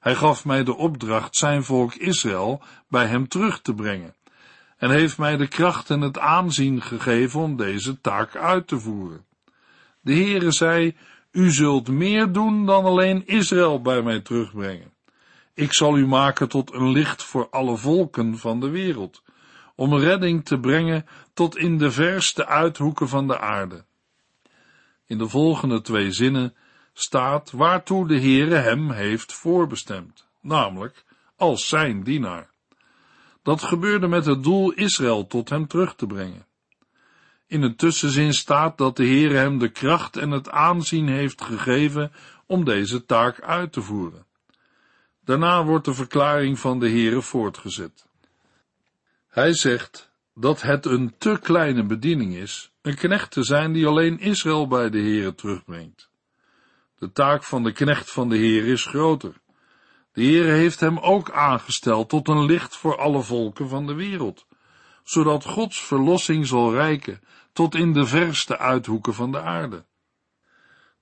Hij 0.00 0.14
gaf 0.14 0.44
mij 0.44 0.64
de 0.64 0.76
opdracht 0.76 1.36
zijn 1.36 1.64
volk 1.64 1.94
Israël 1.94 2.62
bij 2.88 3.06
hem 3.06 3.28
terug 3.28 3.60
te 3.60 3.74
brengen 3.74 4.14
en 4.76 4.90
heeft 4.90 5.18
mij 5.18 5.36
de 5.36 5.48
kracht 5.48 5.90
en 5.90 6.00
het 6.00 6.18
aanzien 6.18 6.82
gegeven 6.82 7.40
om 7.40 7.56
deze 7.56 8.00
taak 8.00 8.36
uit 8.36 8.66
te 8.66 8.78
voeren. 8.78 9.24
De 10.00 10.14
Heere 10.14 10.52
zei, 10.52 10.96
u 11.34 11.52
zult 11.52 11.88
meer 11.88 12.32
doen 12.32 12.66
dan 12.66 12.84
alleen 12.84 13.26
Israël 13.26 13.80
bij 13.80 14.02
mij 14.02 14.20
terugbrengen. 14.20 14.92
Ik 15.54 15.72
zal 15.72 15.98
u 15.98 16.06
maken 16.06 16.48
tot 16.48 16.72
een 16.72 16.88
licht 16.88 17.22
voor 17.22 17.48
alle 17.50 17.76
volken 17.76 18.38
van 18.38 18.60
de 18.60 18.68
wereld, 18.68 19.22
om 19.74 19.94
redding 19.94 20.44
te 20.44 20.60
brengen 20.60 21.06
tot 21.32 21.56
in 21.56 21.78
de 21.78 21.90
verste 21.90 22.46
uithoeken 22.46 23.08
van 23.08 23.26
de 23.26 23.38
aarde. 23.38 23.84
In 25.06 25.18
de 25.18 25.28
volgende 25.28 25.80
twee 25.80 26.12
zinnen 26.12 26.54
staat 26.92 27.50
waartoe 27.50 28.08
de 28.08 28.20
Heere 28.20 28.56
hem 28.56 28.90
heeft 28.90 29.32
voorbestemd, 29.32 30.26
namelijk 30.40 31.04
als 31.36 31.68
zijn 31.68 32.02
dienaar. 32.02 32.50
Dat 33.42 33.62
gebeurde 33.62 34.06
met 34.06 34.26
het 34.26 34.42
doel 34.42 34.72
Israël 34.72 35.26
tot 35.26 35.48
hem 35.48 35.66
terug 35.66 35.94
te 35.94 36.06
brengen. 36.06 36.46
In 37.46 37.62
een 37.62 37.76
tussenzin 37.76 38.34
staat 38.34 38.78
dat 38.78 38.96
de 38.96 39.04
Heer 39.04 39.32
hem 39.32 39.58
de 39.58 39.68
kracht 39.68 40.16
en 40.16 40.30
het 40.30 40.50
aanzien 40.50 41.08
heeft 41.08 41.42
gegeven 41.42 42.12
om 42.46 42.64
deze 42.64 43.04
taak 43.04 43.40
uit 43.40 43.72
te 43.72 43.82
voeren. 43.82 44.26
Daarna 45.24 45.64
wordt 45.64 45.84
de 45.84 45.94
verklaring 45.94 46.58
van 46.58 46.78
de 46.78 46.88
Heere 46.88 47.22
voortgezet. 47.22 48.06
Hij 49.28 49.52
zegt 49.52 50.12
dat 50.34 50.62
het 50.62 50.86
een 50.86 51.14
te 51.18 51.38
kleine 51.42 51.84
bediening 51.84 52.34
is, 52.34 52.72
een 52.82 52.94
knecht 52.94 53.30
te 53.30 53.42
zijn 53.42 53.72
die 53.72 53.86
alleen 53.86 54.18
Israël 54.18 54.66
bij 54.66 54.90
de 54.90 54.98
Heere 54.98 55.34
terugbrengt. 55.34 56.10
De 56.98 57.12
taak 57.12 57.44
van 57.44 57.62
de 57.62 57.72
knecht 57.72 58.10
van 58.10 58.28
de 58.28 58.36
Heer 58.36 58.66
is 58.66 58.84
groter. 58.84 59.34
De 60.12 60.22
Heere 60.22 60.52
heeft 60.52 60.80
hem 60.80 60.98
ook 60.98 61.30
aangesteld 61.30 62.08
tot 62.08 62.28
een 62.28 62.44
licht 62.44 62.76
voor 62.76 62.98
alle 62.98 63.22
volken 63.22 63.68
van 63.68 63.86
de 63.86 63.94
wereld, 63.94 64.46
zodat 65.04 65.44
Gods 65.44 65.82
verlossing 65.82 66.46
zal 66.46 66.72
rijken 66.72 67.20
tot 67.52 67.74
in 67.74 67.92
de 67.92 68.06
verste 68.06 68.58
uithoeken 68.58 69.14
van 69.14 69.32
de 69.32 69.40
aarde. 69.40 69.84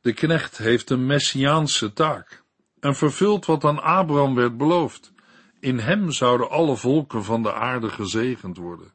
De 0.00 0.12
knecht 0.12 0.58
heeft 0.58 0.90
een 0.90 1.06
messiaanse 1.06 1.92
taak 1.92 2.42
en 2.80 2.94
vervult 2.94 3.46
wat 3.46 3.64
aan 3.64 3.82
Abraham 3.82 4.34
werd 4.34 4.56
beloofd. 4.56 5.12
In 5.60 5.78
hem 5.78 6.10
zouden 6.10 6.50
alle 6.50 6.76
volken 6.76 7.24
van 7.24 7.42
de 7.42 7.52
aarde 7.52 7.88
gezegend 7.88 8.56
worden. 8.56 8.92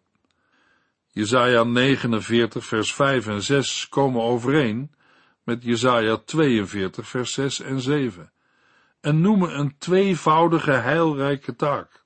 Jesaja 1.11 1.63
49 1.63 2.65
vers 2.65 2.93
5 2.93 3.27
en 3.27 3.41
6 3.41 3.89
komen 3.89 4.21
overeen 4.21 4.91
met 5.43 5.63
Jesaja 5.63 6.17
42 6.17 7.07
vers 7.07 7.33
6 7.33 7.59
en 7.59 7.81
7 7.81 8.31
en 9.01 9.21
noemen 9.21 9.59
een 9.59 9.77
tweevoudige 9.77 10.71
heilrijke 10.71 11.55
taak. 11.55 12.03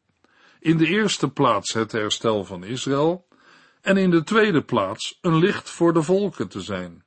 In 0.62 0.78
de 0.78 0.88
eerste 0.88 1.30
plaats 1.30 1.74
het 1.74 1.92
herstel 1.92 2.46
van 2.46 2.64
Israël 2.64 3.28
en 3.82 3.98
in 3.98 4.10
de 4.10 4.24
tweede 4.24 4.62
plaats 4.62 5.18
een 5.22 5.36
licht 5.36 5.70
voor 5.70 5.94
de 5.94 6.04
volken 6.04 6.48
te 6.48 6.62
zijn. 6.62 7.04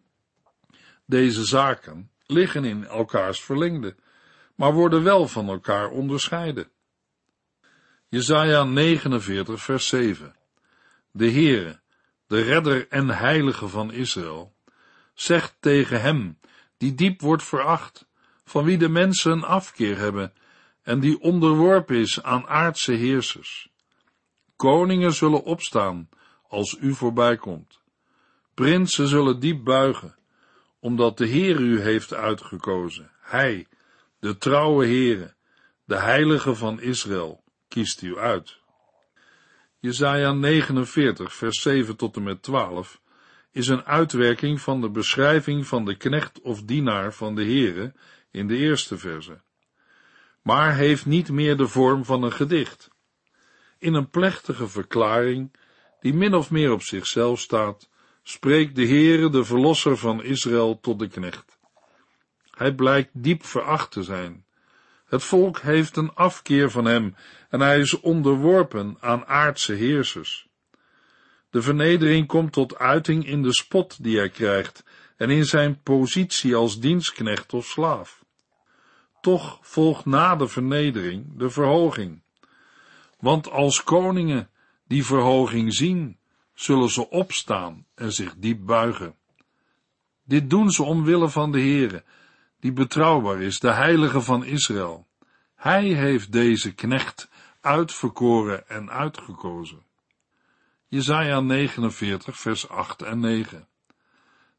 Deze 1.06 1.44
zaken 1.44 2.11
liggen 2.26 2.64
in 2.64 2.87
elkaars 2.87 3.40
verlengde, 3.42 3.96
maar 4.54 4.73
worden 4.73 5.02
wel 5.02 5.28
van 5.28 5.49
elkaar 5.49 5.90
onderscheiden. 5.90 6.68
Jesaja 8.08 8.64
49 8.64 9.62
vers 9.62 9.87
7 9.87 10.37
De 11.11 11.30
Heere, 11.30 11.80
de 12.26 12.42
redder 12.42 12.88
en 12.88 13.08
heilige 13.08 13.68
van 13.68 13.92
Israël, 13.92 14.54
zegt 15.14 15.56
tegen 15.61 16.00
hem, 16.00 16.38
die 16.76 16.94
diep 16.94 17.20
wordt 17.20 17.42
veracht, 17.42 18.06
van 18.44 18.64
wie 18.64 18.78
de 18.78 18.88
mensen 18.88 19.32
een 19.32 19.44
afkeer 19.44 19.99
hebben 19.99 20.32
en 20.84 21.00
die 21.00 21.20
onderworpen 21.20 21.96
is 21.96 22.22
aan 22.22 22.46
aardse 22.46 22.92
heersers. 22.92 23.68
Koningen 24.56 25.12
zullen 25.12 25.42
opstaan 25.42 26.08
als 26.48 26.76
u 26.80 26.94
voorbij 26.94 27.36
komt. 27.36 27.80
Prinsen 28.54 29.08
zullen 29.08 29.40
diep 29.40 29.64
buigen, 29.64 30.16
omdat 30.80 31.18
de 31.18 31.26
Heer 31.26 31.60
u 31.60 31.80
heeft 31.80 32.14
uitgekozen. 32.14 33.10
Hij, 33.20 33.66
de 34.18 34.36
trouwe 34.36 34.86
Heere, 34.86 35.34
de 35.84 35.96
Heilige 35.96 36.54
van 36.54 36.80
Israël, 36.80 37.42
kiest 37.68 38.02
u 38.02 38.18
uit. 38.18 38.58
Jesaja 39.78 40.32
49, 40.32 41.34
vers 41.34 41.62
7 41.62 41.96
tot 41.96 42.16
en 42.16 42.22
met 42.22 42.42
12 42.42 43.00
is 43.50 43.68
een 43.68 43.84
uitwerking 43.84 44.60
van 44.60 44.80
de 44.80 44.90
beschrijving 44.90 45.66
van 45.66 45.84
de 45.84 45.96
knecht 45.96 46.40
of 46.40 46.62
dienaar 46.62 47.12
van 47.12 47.34
de 47.34 47.44
Heere 47.44 47.94
in 48.30 48.48
de 48.48 48.56
eerste 48.56 48.98
verse, 48.98 49.40
maar 50.44 50.74
heeft 50.74 51.06
niet 51.06 51.30
meer 51.30 51.56
de 51.56 51.68
vorm 51.68 52.04
van 52.04 52.22
een 52.22 52.32
gedicht. 52.32 52.90
In 53.78 53.94
een 53.94 54.08
plechtige 54.08 54.68
verklaring, 54.68 55.56
die 56.00 56.14
min 56.14 56.34
of 56.34 56.50
meer 56.50 56.72
op 56.72 56.82
zichzelf 56.82 57.40
staat, 57.40 57.88
spreekt 58.22 58.74
de 58.74 58.86
Heere, 58.86 59.30
de 59.30 59.44
Verlosser 59.44 59.96
van 59.96 60.22
Israël, 60.22 60.80
tot 60.80 60.98
de 60.98 61.08
knecht. 61.08 61.58
Hij 62.50 62.74
blijkt 62.74 63.10
diep 63.12 63.44
veracht 63.44 63.90
te 63.90 64.02
zijn. 64.02 64.44
Het 65.04 65.22
volk 65.22 65.58
heeft 65.58 65.96
een 65.96 66.14
afkeer 66.14 66.70
van 66.70 66.84
hem 66.84 67.14
en 67.48 67.60
hij 67.60 67.80
is 67.80 68.00
onderworpen 68.00 68.96
aan 69.00 69.26
aardse 69.26 69.72
heersers. 69.72 70.48
De 71.50 71.62
vernedering 71.62 72.26
komt 72.26 72.52
tot 72.52 72.78
uiting 72.78 73.26
in 73.26 73.42
de 73.42 73.54
spot 73.54 74.02
die 74.02 74.18
hij 74.18 74.30
krijgt 74.30 74.84
en 75.16 75.30
in 75.30 75.44
zijn 75.44 75.82
positie 75.82 76.54
als 76.54 76.80
dienstknecht 76.80 77.52
of 77.52 77.66
slaaf. 77.66 78.24
Toch 79.25 79.59
volgt 79.61 80.04
na 80.04 80.37
de 80.37 80.49
vernedering 80.49 81.26
de 81.37 81.50
verhoging. 81.50 82.23
Want 83.21 83.50
als 83.50 83.83
koningen 83.83 84.50
die 84.87 85.04
verhoging 85.04 85.75
zien, 85.75 86.19
zullen 86.54 86.90
ze 86.90 87.11
opstaan 87.11 87.87
en 87.95 88.12
zich 88.12 88.35
diep 88.37 88.66
buigen. 88.66 89.14
Dit 90.25 90.50
doen 90.50 90.71
ze 90.71 90.83
omwille 90.83 91.28
van 91.28 91.52
de 91.52 91.61
Heere, 91.61 92.04
die 92.61 92.73
betrouwbaar 92.73 93.43
is, 93.43 93.59
de 93.59 93.73
Heilige 93.73 94.21
van 94.21 94.45
Israël. 94.45 95.07
Hij 95.54 95.85
heeft 95.85 96.33
deze 96.33 96.75
knecht 96.75 97.28
uitverkoren 97.61 98.69
en 98.69 98.90
uitgekozen. 98.90 99.83
Jesaja 100.88 101.40
49, 101.40 102.40
vers 102.40 102.69
8 102.69 103.02
en 103.02 103.21
9. 103.21 103.69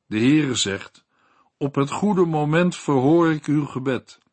De 0.06 0.20
Heere 0.20 0.56
zegt, 0.56 1.06
op 1.58 1.76
het 1.76 1.92
goede 1.92 2.26
moment 2.26 2.76
verhoor 2.76 3.32
ik 3.32 3.46
uw 3.46 3.66
gebed. 3.66 4.24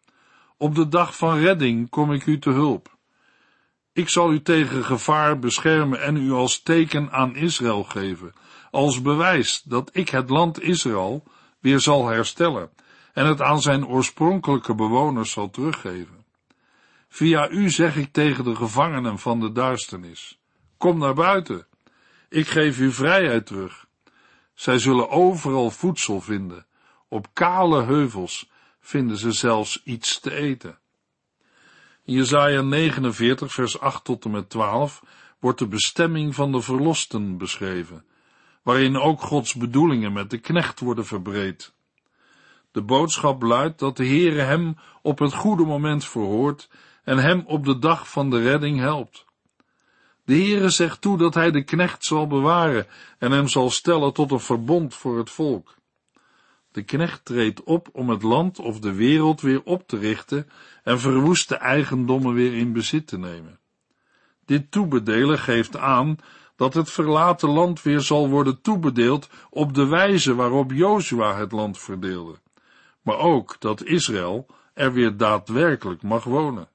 Op 0.63 0.75
de 0.75 0.89
dag 0.89 1.17
van 1.17 1.39
redding 1.39 1.91
kom 1.91 2.13
ik 2.13 2.27
u 2.27 2.39
te 2.39 2.51
hulp. 2.51 2.97
Ik 3.93 4.09
zal 4.09 4.33
u 4.33 4.43
tegen 4.43 4.85
gevaar 4.85 5.39
beschermen 5.39 6.03
en 6.03 6.17
u 6.17 6.33
als 6.33 6.63
teken 6.63 7.11
aan 7.11 7.37
Israël 7.37 7.85
geven, 7.85 8.33
als 8.71 9.03
bewijs 9.03 9.63
dat 9.63 9.91
ik 9.93 10.09
het 10.09 10.31
land 10.31 10.61
Israël 10.61 11.25
weer 11.61 11.81
zal 11.81 12.09
herstellen 12.09 12.71
en 13.13 13.27
het 13.27 13.41
aan 13.41 13.61
zijn 13.61 13.87
oorspronkelijke 13.87 14.75
bewoners 14.75 15.31
zal 15.31 15.51
teruggeven. 15.51 16.25
Via 17.09 17.51
u 17.51 17.71
zeg 17.71 17.97
ik 17.97 18.13
tegen 18.13 18.45
de 18.45 18.55
gevangenen 18.55 19.19
van 19.19 19.41
de 19.41 19.53
duisternis, 19.53 20.41
kom 20.77 20.99
naar 20.99 21.15
buiten, 21.15 21.67
ik 22.29 22.49
geef 22.49 22.79
u 22.79 22.93
vrijheid 22.93 23.47
terug. 23.47 23.87
Zij 24.55 24.79
zullen 24.79 25.11
overal 25.11 25.71
voedsel 25.71 26.21
vinden, 26.21 26.67
op 27.09 27.27
kale 27.33 27.83
heuvels 27.83 28.51
vinden 28.83 29.17
ze 29.17 29.33
zelfs 29.33 29.83
iets 29.85 30.21
te 30.21 30.35
eten. 30.35 30.79
In 32.05 32.15
Jesaja 32.15 32.63
49 32.63 33.53
vers 33.53 33.81
8 33.81 34.05
tot 34.05 34.25
en 34.25 34.31
met 34.31 34.51
12 34.51 35.03
wordt 35.39 35.59
de 35.59 35.67
bestemming 35.67 36.35
van 36.35 36.53
de 36.53 36.61
verlosten 36.61 37.39
beschreven, 37.39 38.05
waarin 38.63 38.97
ook 38.97 39.21
Gods 39.21 39.55
bedoelingen 39.55 40.13
met 40.13 40.31
de 40.31 40.39
knecht 40.39 40.81
worden 40.81 41.07
verbreed. 41.07 41.73
De 42.73 42.83
boodschap 42.83 43.43
luidt 43.43 43.79
dat 43.79 43.97
de 43.97 44.07
Heere 44.07 44.41
hem 44.41 44.77
op 45.03 45.19
het 45.19 45.35
goede 45.35 45.65
moment 45.65 46.05
verhoort 46.05 46.69
en 47.05 47.19
hem 47.19 47.43
op 47.47 47.65
de 47.65 47.79
dag 47.79 48.09
van 48.11 48.31
de 48.31 48.43
redding 48.43 48.79
helpt. 48.79 49.25
De 50.25 50.35
Heere 50.35 50.69
zegt 50.69 51.01
toe 51.01 51.19
dat 51.19 51.35
hij 51.35 51.51
de 51.51 51.65
knecht 51.65 52.05
zal 52.05 52.27
bewaren 52.27 52.87
en 53.19 53.33
hem 53.33 53.49
zal 53.49 53.71
stellen 53.71 54.13
tot 54.13 54.31
een 54.31 54.41
verbond 54.41 54.95
voor 54.95 55.19
het 55.19 55.31
volk. 55.31 55.75
De 56.73 56.83
knecht 56.83 57.25
treedt 57.25 57.63
op 57.63 57.89
om 57.93 58.11
het 58.11 58.23
land 58.23 58.59
of 58.59 58.79
de 58.79 58.95
wereld 58.95 59.41
weer 59.41 59.63
op 59.65 59.89
te 59.89 59.99
richten 59.99 60.49
en 60.83 61.01
verwoeste 61.01 61.55
eigendommen 61.55 62.35
weer 62.35 62.55
in 62.55 62.73
bezit 62.73 63.07
te 63.07 63.19
nemen. 63.19 63.59
Dit 64.45 64.71
toebedelen 64.71 65.39
geeft 65.39 65.77
aan 65.77 66.19
dat 66.57 66.75
het 66.75 66.91
verlaten 66.91 67.49
land 67.49 67.83
weer 67.83 68.01
zal 68.01 68.29
worden 68.29 68.61
toebedeeld 68.61 69.29
op 69.51 69.75
de 69.75 69.87
wijze 69.87 70.35
waarop 70.35 70.73
Jozua 70.73 71.37
het 71.37 71.53
land 71.53 71.79
verdeelde, 71.79 72.35
maar 73.03 73.19
ook 73.19 73.57
dat 73.59 73.85
Israël 73.85 74.47
er 74.75 74.93
weer 74.93 75.17
daadwerkelijk 75.17 76.03
mag 76.03 76.25
wonen. 76.25 76.69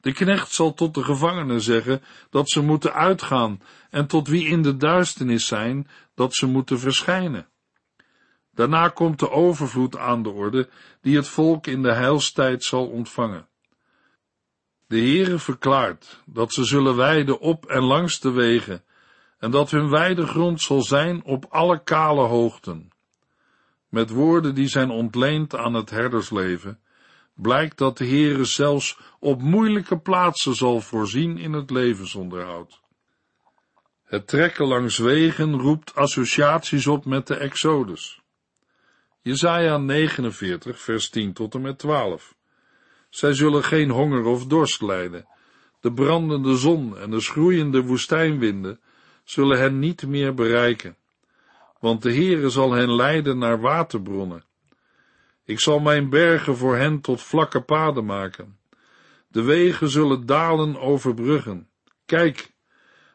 De 0.00 0.12
knecht 0.12 0.52
zal 0.52 0.74
tot 0.74 0.94
de 0.94 1.04
gevangenen 1.04 1.60
zeggen 1.60 2.02
dat 2.30 2.50
ze 2.50 2.62
moeten 2.62 2.92
uitgaan 2.92 3.60
en 3.90 4.06
tot 4.06 4.28
wie 4.28 4.46
in 4.46 4.62
de 4.62 4.76
duisternis 4.76 5.46
zijn 5.46 5.88
dat 6.14 6.34
ze 6.34 6.46
moeten 6.46 6.78
verschijnen. 6.78 7.46
Daarna 8.54 8.88
komt 8.88 9.18
de 9.18 9.30
overvloed 9.30 9.96
aan 9.96 10.22
de 10.22 10.28
orde, 10.28 10.68
die 11.00 11.16
het 11.16 11.28
volk 11.28 11.66
in 11.66 11.82
de 11.82 11.92
heilstijd 11.92 12.64
zal 12.64 12.86
ontvangen. 12.86 13.46
De 14.86 14.98
Heere 14.98 15.38
verklaart 15.38 16.22
dat 16.26 16.52
ze 16.52 16.64
zullen 16.64 16.96
weiden 16.96 17.40
op 17.40 17.66
en 17.66 17.82
langs 17.82 18.20
de 18.20 18.30
wegen, 18.30 18.84
en 19.38 19.50
dat 19.50 19.70
hun 19.70 19.90
weidegrond 19.90 20.60
zal 20.60 20.82
zijn 20.82 21.24
op 21.24 21.46
alle 21.48 21.82
kale 21.82 22.26
hoogten. 22.26 22.90
Met 23.88 24.10
woorden 24.10 24.54
die 24.54 24.68
zijn 24.68 24.90
ontleend 24.90 25.56
aan 25.56 25.74
het 25.74 25.90
herdersleven, 25.90 26.80
blijkt 27.34 27.78
dat 27.78 27.98
de 27.98 28.06
Heere 28.06 28.44
zelfs 28.44 28.98
op 29.18 29.42
moeilijke 29.42 29.98
plaatsen 29.98 30.54
zal 30.54 30.80
voorzien 30.80 31.38
in 31.38 31.52
het 31.52 31.70
levensonderhoud. 31.70 32.80
Het 34.02 34.26
trekken 34.26 34.66
langs 34.66 34.98
wegen 34.98 35.58
roept 35.58 35.94
associaties 35.94 36.86
op 36.86 37.04
met 37.04 37.26
de 37.26 37.36
Exodus. 37.36 38.21
Jesaja 39.24 39.78
49, 39.78 40.80
vers 40.80 41.08
10 41.08 41.32
tot 41.32 41.54
en 41.54 41.60
met 41.60 41.78
12. 41.78 42.34
Zij 43.10 43.34
zullen 43.34 43.64
geen 43.64 43.90
honger 43.90 44.24
of 44.24 44.46
dorst 44.46 44.82
lijden. 44.82 45.26
De 45.80 45.92
brandende 45.92 46.56
zon 46.56 46.98
en 46.98 47.10
de 47.10 47.20
schroeiende 47.20 47.82
woestijnwinden 47.82 48.80
zullen 49.24 49.58
hen 49.58 49.78
niet 49.78 50.06
meer 50.06 50.34
bereiken. 50.34 50.96
Want 51.80 52.02
de 52.02 52.14
Heere 52.14 52.50
zal 52.50 52.72
hen 52.72 52.94
leiden 52.94 53.38
naar 53.38 53.60
waterbronnen. 53.60 54.44
Ik 55.44 55.60
zal 55.60 55.78
mijn 55.78 56.08
bergen 56.08 56.56
voor 56.56 56.76
hen 56.76 57.00
tot 57.00 57.22
vlakke 57.22 57.60
paden 57.60 58.04
maken. 58.04 58.58
De 59.28 59.42
wegen 59.42 59.88
zullen 59.88 60.26
dalen 60.26 60.80
overbruggen. 60.80 61.68
Kijk, 62.06 62.52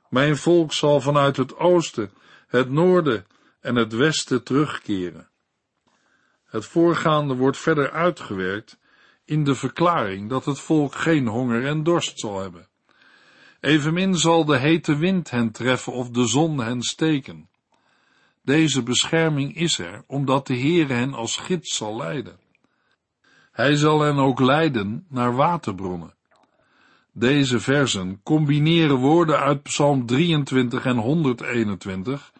mijn 0.09 0.37
volk 0.37 0.73
zal 0.73 1.01
vanuit 1.01 1.37
het 1.37 1.57
oosten, 1.57 2.11
het 2.47 2.69
noorden 2.69 3.25
en 3.59 3.75
het 3.75 3.93
westen 3.93 4.43
terugkeren. 4.43 5.29
Het 6.47 6.65
voorgaande 6.65 7.35
wordt 7.35 7.57
verder 7.57 7.91
uitgewerkt 7.91 8.77
in 9.25 9.43
de 9.43 9.55
verklaring 9.55 10.29
dat 10.29 10.45
het 10.45 10.59
volk 10.59 10.95
geen 10.95 11.27
honger 11.27 11.65
en 11.65 11.83
dorst 11.83 12.19
zal 12.19 12.39
hebben. 12.39 12.67
Evenmin 13.59 14.15
zal 14.15 14.45
de 14.45 14.57
hete 14.57 14.97
wind 14.97 15.29
hen 15.29 15.51
treffen 15.51 15.93
of 15.93 16.09
de 16.09 16.27
zon 16.27 16.59
hen 16.59 16.81
steken. 16.81 17.49
Deze 18.43 18.83
bescherming 18.83 19.55
is 19.55 19.79
er, 19.79 20.03
omdat 20.07 20.47
de 20.47 20.57
Heere 20.59 20.93
hen 20.93 21.13
als 21.13 21.37
gids 21.37 21.75
zal 21.75 21.97
leiden. 21.97 22.39
Hij 23.51 23.75
zal 23.75 24.01
hen 24.01 24.17
ook 24.17 24.39
leiden 24.39 25.05
naar 25.09 25.35
waterbronnen. 25.35 26.13
Deze 27.13 27.59
versen 27.59 28.19
combineren 28.23 28.95
woorden 28.95 29.39
uit 29.39 29.63
Psalm 29.63 30.05
23 30.05 30.85
en 30.85 30.97
121 30.97 32.31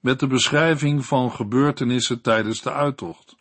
met 0.00 0.20
de 0.20 0.26
beschrijving 0.26 1.04
van 1.04 1.32
gebeurtenissen 1.32 2.20
tijdens 2.20 2.62
de 2.62 2.72
uittocht. 2.72 3.35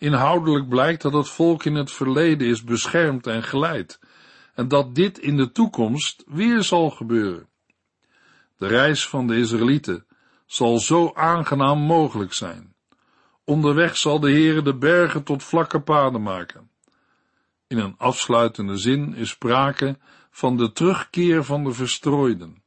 Inhoudelijk 0.00 0.68
blijkt 0.68 1.02
dat 1.02 1.12
het 1.12 1.28
volk 1.28 1.64
in 1.64 1.74
het 1.74 1.92
verleden 1.92 2.48
is 2.48 2.64
beschermd 2.64 3.26
en 3.26 3.42
geleid, 3.42 4.00
en 4.54 4.68
dat 4.68 4.94
dit 4.94 5.18
in 5.18 5.36
de 5.36 5.52
toekomst 5.52 6.24
weer 6.26 6.62
zal 6.62 6.90
gebeuren. 6.90 7.48
De 8.56 8.66
reis 8.66 9.08
van 9.08 9.26
de 9.26 9.36
Israëlieten 9.36 10.06
zal 10.46 10.78
zo 10.78 11.12
aangenaam 11.14 11.78
mogelijk 11.78 12.32
zijn. 12.32 12.74
Onderweg 13.44 13.96
zal 13.96 14.20
de 14.20 14.30
Heere 14.30 14.62
de 14.62 14.76
bergen 14.76 15.22
tot 15.22 15.42
vlakke 15.42 15.80
paden 15.80 16.22
maken. 16.22 16.70
In 17.66 17.78
een 17.78 17.94
afsluitende 17.98 18.76
zin 18.76 19.14
is 19.14 19.28
sprake 19.28 19.98
van 20.30 20.56
de 20.56 20.72
terugkeer 20.72 21.44
van 21.44 21.64
de 21.64 21.72
verstrooiden. 21.72 22.62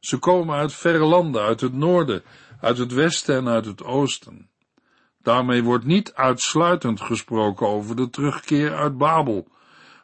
Ze 0.00 0.18
komen 0.18 0.56
uit 0.56 0.72
verre 0.72 1.04
landen, 1.04 1.42
uit 1.42 1.60
het 1.60 1.72
noorden, 1.72 2.22
uit 2.60 2.78
het 2.78 2.92
westen 2.92 3.36
en 3.36 3.48
uit 3.48 3.66
het 3.66 3.84
oosten. 3.84 4.50
Daarmee 5.26 5.62
wordt 5.62 5.84
niet 5.84 6.14
uitsluitend 6.14 7.00
gesproken 7.00 7.66
over 7.66 7.96
de 7.96 8.10
terugkeer 8.10 8.74
uit 8.74 8.98
Babel, 8.98 9.48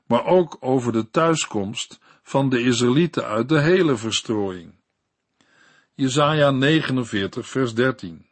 maar 0.06 0.24
ook 0.24 0.56
over 0.60 0.92
de 0.92 1.10
thuiskomst 1.10 2.00
van 2.22 2.48
de 2.48 2.62
Israëlieten 2.62 3.24
uit 3.24 3.48
de 3.48 3.60
hele 3.60 3.96
verstrooiing. 3.96 4.74
Jesaja 5.94 6.50
49 6.50 7.48
vers 7.48 7.74
13 7.74 8.26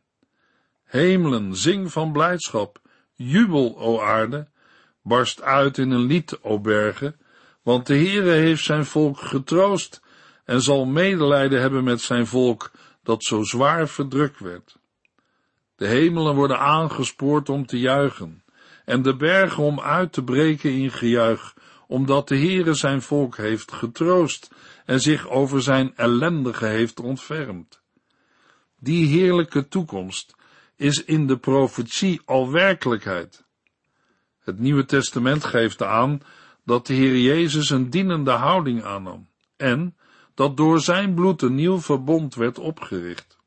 Hemelen, 0.84 1.56
zing 1.56 1.92
van 1.92 2.12
blijdschap, 2.12 2.80
jubel, 3.14 3.78
o 3.78 4.00
aarde, 4.00 4.48
barst 5.02 5.42
uit 5.42 5.78
in 5.78 5.90
een 5.90 6.06
lied, 6.06 6.38
o 6.42 6.60
bergen, 6.60 7.20
want 7.62 7.86
de 7.86 7.94
Heere 7.94 8.30
heeft 8.30 8.64
zijn 8.64 8.84
volk 8.84 9.18
getroost 9.18 10.02
en 10.44 10.62
zal 10.62 10.84
medelijden 10.86 11.60
hebben 11.60 11.84
met 11.84 12.00
zijn 12.00 12.26
volk 12.26 12.70
dat 13.02 13.24
zo 13.24 13.42
zwaar 13.42 13.88
verdrukt 13.88 14.40
werd. 14.40 14.79
De 15.80 15.86
hemelen 15.86 16.34
worden 16.34 16.58
aangespoord 16.58 17.48
om 17.48 17.66
te 17.66 17.78
juichen 17.78 18.42
en 18.84 19.02
de 19.02 19.16
bergen 19.16 19.62
om 19.62 19.80
uit 19.80 20.12
te 20.12 20.24
breken 20.24 20.72
in 20.72 20.90
gejuich, 20.90 21.54
omdat 21.86 22.28
de 22.28 22.36
Heere 22.36 22.74
zijn 22.74 23.02
volk 23.02 23.36
heeft 23.36 23.72
getroost 23.72 24.50
en 24.84 25.00
zich 25.00 25.28
over 25.28 25.62
zijn 25.62 25.96
ellendige 25.96 26.66
heeft 26.66 27.00
ontfermd. 27.00 27.82
Die 28.78 29.06
heerlijke 29.06 29.68
toekomst 29.68 30.34
is 30.76 31.04
in 31.04 31.26
de 31.26 31.38
profetie 31.38 32.20
al 32.24 32.50
werkelijkheid. 32.50 33.44
Het 34.40 34.58
Nieuwe 34.58 34.84
Testament 34.84 35.44
geeft 35.44 35.82
aan 35.82 36.20
dat 36.64 36.86
de 36.86 36.94
Heer 36.94 37.18
Jezus 37.18 37.70
een 37.70 37.90
dienende 37.90 38.30
houding 38.30 38.84
aannam 38.84 39.28
en 39.56 39.96
dat 40.34 40.56
door 40.56 40.80
zijn 40.80 41.14
bloed 41.14 41.42
een 41.42 41.54
nieuw 41.54 41.80
verbond 41.80 42.34
werd 42.34 42.58
opgericht. 42.58 43.39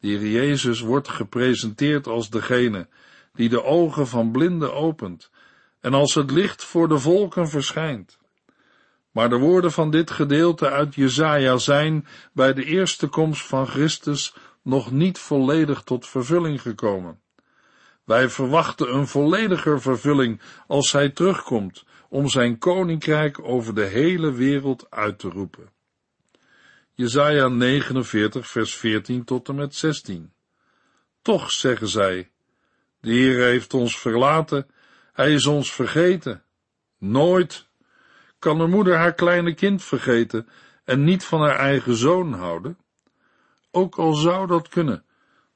De 0.00 0.08
Heer 0.08 0.26
Jezus 0.26 0.80
wordt 0.80 1.08
gepresenteerd 1.08 2.06
als 2.06 2.30
degene 2.30 2.88
die 3.34 3.48
de 3.48 3.64
ogen 3.64 4.06
van 4.06 4.30
blinden 4.30 4.74
opent 4.74 5.30
en 5.80 5.94
als 5.94 6.14
het 6.14 6.30
licht 6.30 6.64
voor 6.64 6.88
de 6.88 6.98
volken 6.98 7.48
verschijnt. 7.48 8.18
Maar 9.10 9.28
de 9.28 9.38
woorden 9.38 9.72
van 9.72 9.90
dit 9.90 10.10
gedeelte 10.10 10.70
uit 10.70 10.94
Jesaja 10.94 11.56
zijn 11.56 12.06
bij 12.32 12.52
de 12.52 12.64
eerste 12.64 13.06
komst 13.06 13.46
van 13.46 13.66
Christus 13.66 14.34
nog 14.62 14.90
niet 14.90 15.18
volledig 15.18 15.82
tot 15.82 16.06
vervulling 16.06 16.62
gekomen. 16.62 17.20
Wij 18.04 18.28
verwachten 18.28 18.94
een 18.94 19.06
vollediger 19.06 19.80
vervulling 19.80 20.40
als 20.66 20.92
hij 20.92 21.10
terugkomt 21.10 21.84
om 22.08 22.28
zijn 22.28 22.58
koninkrijk 22.58 23.38
over 23.42 23.74
de 23.74 23.84
hele 23.84 24.32
wereld 24.32 24.86
uit 24.90 25.18
te 25.18 25.28
roepen. 25.28 25.70
Jesaja 27.00 27.48
49 27.48 28.46
vers 28.46 28.76
14 28.76 29.24
tot 29.24 29.48
en 29.48 29.54
met 29.54 29.74
16. 29.74 30.32
Toch 31.22 31.50
zeggen 31.50 31.88
zij, 31.88 32.30
de 33.00 33.10
Heer 33.10 33.44
heeft 33.44 33.74
ons 33.74 33.98
verlaten, 33.98 34.66
hij 35.12 35.32
is 35.34 35.46
ons 35.46 35.72
vergeten. 35.72 36.42
Nooit 36.98 37.68
kan 38.38 38.60
een 38.60 38.70
moeder 38.70 38.96
haar 38.96 39.14
kleine 39.14 39.54
kind 39.54 39.84
vergeten 39.84 40.48
en 40.84 41.04
niet 41.04 41.24
van 41.24 41.40
haar 41.40 41.56
eigen 41.56 41.94
zoon 41.94 42.32
houden. 42.32 42.78
Ook 43.70 43.98
al 43.98 44.14
zou 44.14 44.46
dat 44.46 44.68
kunnen, 44.68 45.04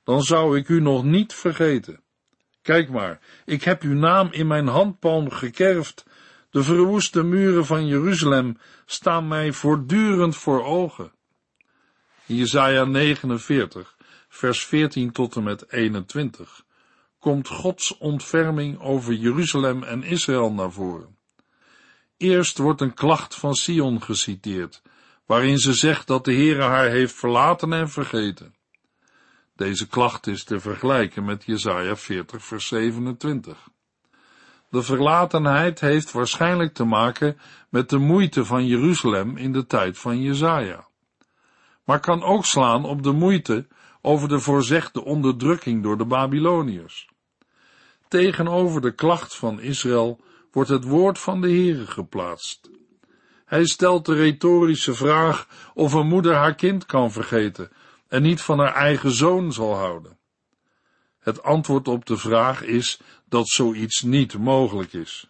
dan 0.05 0.23
zou 0.23 0.59
ik 0.59 0.69
u 0.69 0.81
nog 0.81 1.05
niet 1.05 1.35
vergeten. 1.35 2.03
Kijk 2.63 2.91
maar, 2.91 3.21
ik 3.45 3.63
heb 3.63 3.83
uw 3.83 3.95
naam 3.95 4.29
in 4.31 4.47
mijn 4.47 4.67
handpalm 4.67 5.31
gekerfd. 5.31 6.07
De 6.51 6.63
verwoeste 6.63 7.23
muren 7.23 7.67
van 7.67 7.87
Jeruzalem 7.87 8.59
staan 8.87 9.29
mij 9.29 9.53
voortdurend 9.53 10.37
voor 10.37 10.65
ogen. 10.65 11.14
Jesaja 12.27 12.85
49, 12.85 13.97
vers 14.29 14.65
14 14.65 15.13
tot 15.13 15.37
en 15.37 15.43
met 15.43 15.73
21, 15.73 16.65
komt 17.19 17.49
Gods 17.49 17.99
ontferming 17.99 18.81
over 18.81 19.15
Jeruzalem 19.15 19.83
en 19.83 20.03
Israël 20.03 20.53
naar 20.53 20.73
voren. 20.73 21.17
Eerst 22.17 22.59
wordt 22.59 22.81
een 22.81 22.95
klacht 22.95 23.35
van 23.35 23.55
Sion 23.55 24.03
geciteerd, 24.03 24.83
waarin 25.27 25.59
ze 25.59 25.73
zegt 25.73 26.07
dat 26.07 26.25
de 26.25 26.33
Heere 26.33 26.63
haar 26.63 26.89
heeft 26.89 27.15
verlaten 27.15 27.73
en 27.73 27.89
vergeten. 27.91 28.55
Deze 29.57 29.87
klacht 29.89 30.27
is 30.27 30.45
te 30.45 30.61
vergelijken 30.61 31.25
met 31.25 31.45
Jesaja 31.45 31.97
40 31.97 32.45
vers 32.45 32.67
27. 32.67 33.69
De 34.71 34.83
verlatenheid 34.83 35.81
heeft 35.81 36.13
waarschijnlijk 36.13 36.75
te 36.75 36.85
maken 36.85 37.39
met 37.69 37.91
de 37.91 37.99
moeite 37.99 38.45
van 38.45 38.67
Jeruzalem 38.67 39.37
in 39.37 39.53
de 39.53 39.67
tijd 39.67 39.99
van 39.99 40.23
Jesaja. 40.23 40.87
Maar 41.85 42.01
kan 42.01 42.23
ook 42.23 42.45
slaan 42.45 42.85
op 42.85 43.03
de 43.03 43.13
moeite 43.13 43.67
over 44.01 44.29
de 44.29 44.39
voorzegde 44.39 45.05
onderdrukking 45.05 45.83
door 45.83 45.99
de 45.99 46.05
Babyloniërs. 46.05 47.09
Tegenover 48.09 48.81
de 48.81 48.95
klacht 48.95 49.37
van 49.37 49.61
Israël 49.61 50.21
wordt 50.53 50.71
het 50.71 50.85
woord 50.85 51.19
van 51.19 51.41
de 51.41 51.49
Heere 51.49 51.87
geplaatst. 51.87 52.71
Hij 53.45 53.67
stelt 53.67 54.07
de 54.07 54.15
retorische 54.15 54.95
vraag 54.95 55.49
of 55.75 55.93
een 55.93 56.07
moeder 56.07 56.35
haar 56.35 56.55
kind 56.55 56.87
kan 56.87 57.13
vergeten 57.13 57.71
en 58.09 58.23
niet 58.23 58.41
van 58.41 58.59
haar 58.59 58.75
eigen 58.75 59.11
zoon 59.11 59.53
zal 59.53 59.75
houden. 59.75 60.19
Het 61.19 61.43
antwoord 61.43 61.89
op 61.89 62.07
de 62.07 62.17
vraag 62.17 62.63
is 62.63 63.01
dat 63.29 63.49
zoiets 63.49 64.03
niet 64.03 64.39
mogelijk 64.39 64.93
is. 64.93 65.29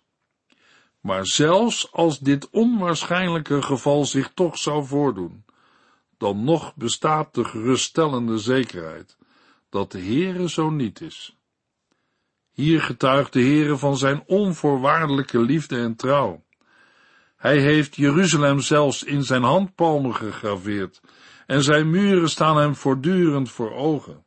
Maar 1.00 1.26
zelfs 1.26 1.92
als 1.92 2.18
dit 2.18 2.50
onwaarschijnlijke 2.50 3.62
geval 3.62 4.04
zich 4.04 4.30
toch 4.34 4.58
zou 4.58 4.86
voordoen, 4.86 5.44
dan 6.24 6.44
nog 6.44 6.74
bestaat 6.74 7.34
de 7.34 7.44
geruststellende 7.44 8.38
zekerheid 8.38 9.16
dat 9.68 9.92
de 9.92 9.98
Heere 9.98 10.48
zo 10.48 10.70
niet 10.70 11.00
is. 11.00 11.36
Hier 12.52 12.80
getuigt 12.82 13.32
de 13.32 13.40
Heere 13.40 13.76
van 13.76 13.96
zijn 13.96 14.22
onvoorwaardelijke 14.26 15.38
liefde 15.38 15.76
en 15.76 15.96
trouw. 15.96 16.44
Hij 17.36 17.58
heeft 17.58 17.96
Jeruzalem 17.96 18.60
zelfs 18.60 19.02
in 19.02 19.22
zijn 19.24 19.42
handpalmen 19.42 20.14
gegraveerd 20.14 21.00
en 21.46 21.62
zijn 21.62 21.90
muren 21.90 22.30
staan 22.30 22.56
hem 22.56 22.74
voortdurend 22.74 23.50
voor 23.50 23.72
ogen. 23.72 24.24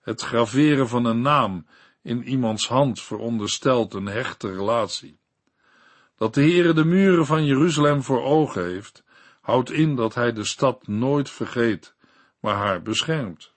Het 0.00 0.20
graveren 0.20 0.88
van 0.88 1.04
een 1.04 1.20
naam 1.20 1.66
in 2.02 2.28
iemands 2.28 2.68
hand 2.68 3.00
veronderstelt 3.00 3.94
een 3.94 4.06
hechte 4.06 4.52
relatie. 4.52 5.18
Dat 6.16 6.34
de 6.34 6.40
Heere 6.40 6.72
de 6.72 6.84
muren 6.84 7.26
van 7.26 7.44
Jeruzalem 7.44 8.02
voor 8.02 8.22
ogen 8.22 8.64
heeft, 8.64 9.04
houdt 9.40 9.70
in 9.70 9.96
dat 9.96 10.14
hij 10.14 10.32
de 10.32 10.44
stad 10.44 10.86
nooit 10.86 11.30
vergeet, 11.30 11.94
maar 12.40 12.56
haar 12.56 12.82
beschermt. 12.82 13.52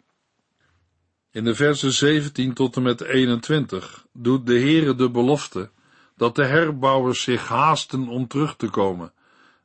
In 1.32 1.44
de 1.44 1.56
versen 1.56 1.92
17 1.92 2.54
tot 2.54 2.76
en 2.76 2.82
met 2.82 3.02
21 3.02 4.06
doet 4.14 4.46
de 4.46 4.60
Heere 4.60 4.96
de 4.96 5.10
belofte 5.10 5.70
dat 6.16 6.36
de 6.36 6.46
herbouwers 6.46 7.22
zich 7.22 7.48
haasten 7.48 8.08
om 8.08 8.28
terug 8.28 8.56
te 8.56 8.70
komen 8.70 9.14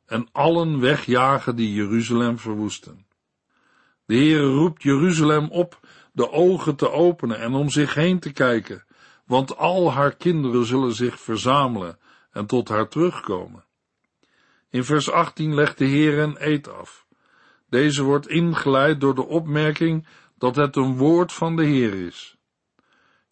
en 0.05 0.27
allen 0.31 0.79
wegjagen 0.79 1.55
die 1.55 1.73
Jeruzalem 1.73 2.39
verwoesten. 2.39 3.05
De 4.05 4.15
Heere 4.15 4.47
roept 4.47 4.83
Jeruzalem 4.83 5.47
op 5.49 5.79
de 6.11 6.31
ogen 6.31 6.75
te 6.75 6.91
openen 6.91 7.39
en 7.39 7.53
om 7.53 7.69
zich 7.69 7.93
heen 7.93 8.19
te 8.19 8.31
kijken, 8.31 8.83
want 9.25 9.57
al 9.57 9.91
haar 9.91 10.15
kinderen 10.15 10.65
zullen 10.65 10.93
zich 10.93 11.19
verzamelen 11.19 11.99
en 12.31 12.45
tot 12.45 12.69
haar 12.69 12.87
terugkomen. 12.87 13.65
In 14.69 14.83
vers 14.83 15.11
18 15.11 15.53
legt 15.53 15.77
de 15.77 15.85
Heer 15.85 16.19
een 16.19 16.35
eed 16.39 16.69
af. 16.69 17.05
Deze 17.69 18.03
wordt 18.03 18.27
ingeleid 18.27 19.01
door 19.01 19.15
de 19.15 19.25
opmerking 19.25 20.07
dat 20.37 20.55
het 20.55 20.75
een 20.75 20.97
woord 20.97 21.33
van 21.33 21.55
de 21.55 21.65
Heer 21.65 21.93
is. 21.93 22.37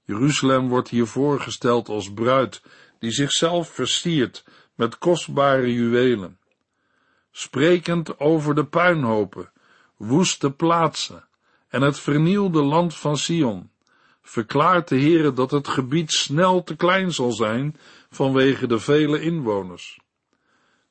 Jeruzalem 0.03 0.67
wordt 0.67 0.89
hier 0.89 1.07
voorgesteld 1.07 1.89
als 1.89 2.13
bruid 2.13 2.61
die 2.99 3.11
zichzelf 3.11 3.69
versiert 3.69 4.45
met 4.75 4.97
kostbare 4.97 5.73
juwelen. 5.73 6.39
sprekend 7.31 8.19
over 8.19 8.55
de 8.55 8.65
puinhopen, 8.65 9.51
woeste 9.97 10.51
plaatsen 10.51 11.27
en 11.67 11.81
het 11.81 11.99
vernielde 11.99 12.61
land 12.61 12.95
van 12.95 13.17
Sion, 13.17 13.71
verklaart 14.21 14.87
de 14.87 14.99
Heere 14.99 15.33
dat 15.33 15.51
het 15.51 15.67
gebied 15.67 16.11
snel 16.11 16.63
te 16.63 16.75
klein 16.75 17.11
zal 17.13 17.31
zijn 17.31 17.77
vanwege 18.09 18.67
de 18.67 18.79
vele 18.79 19.21
inwoners. 19.21 19.99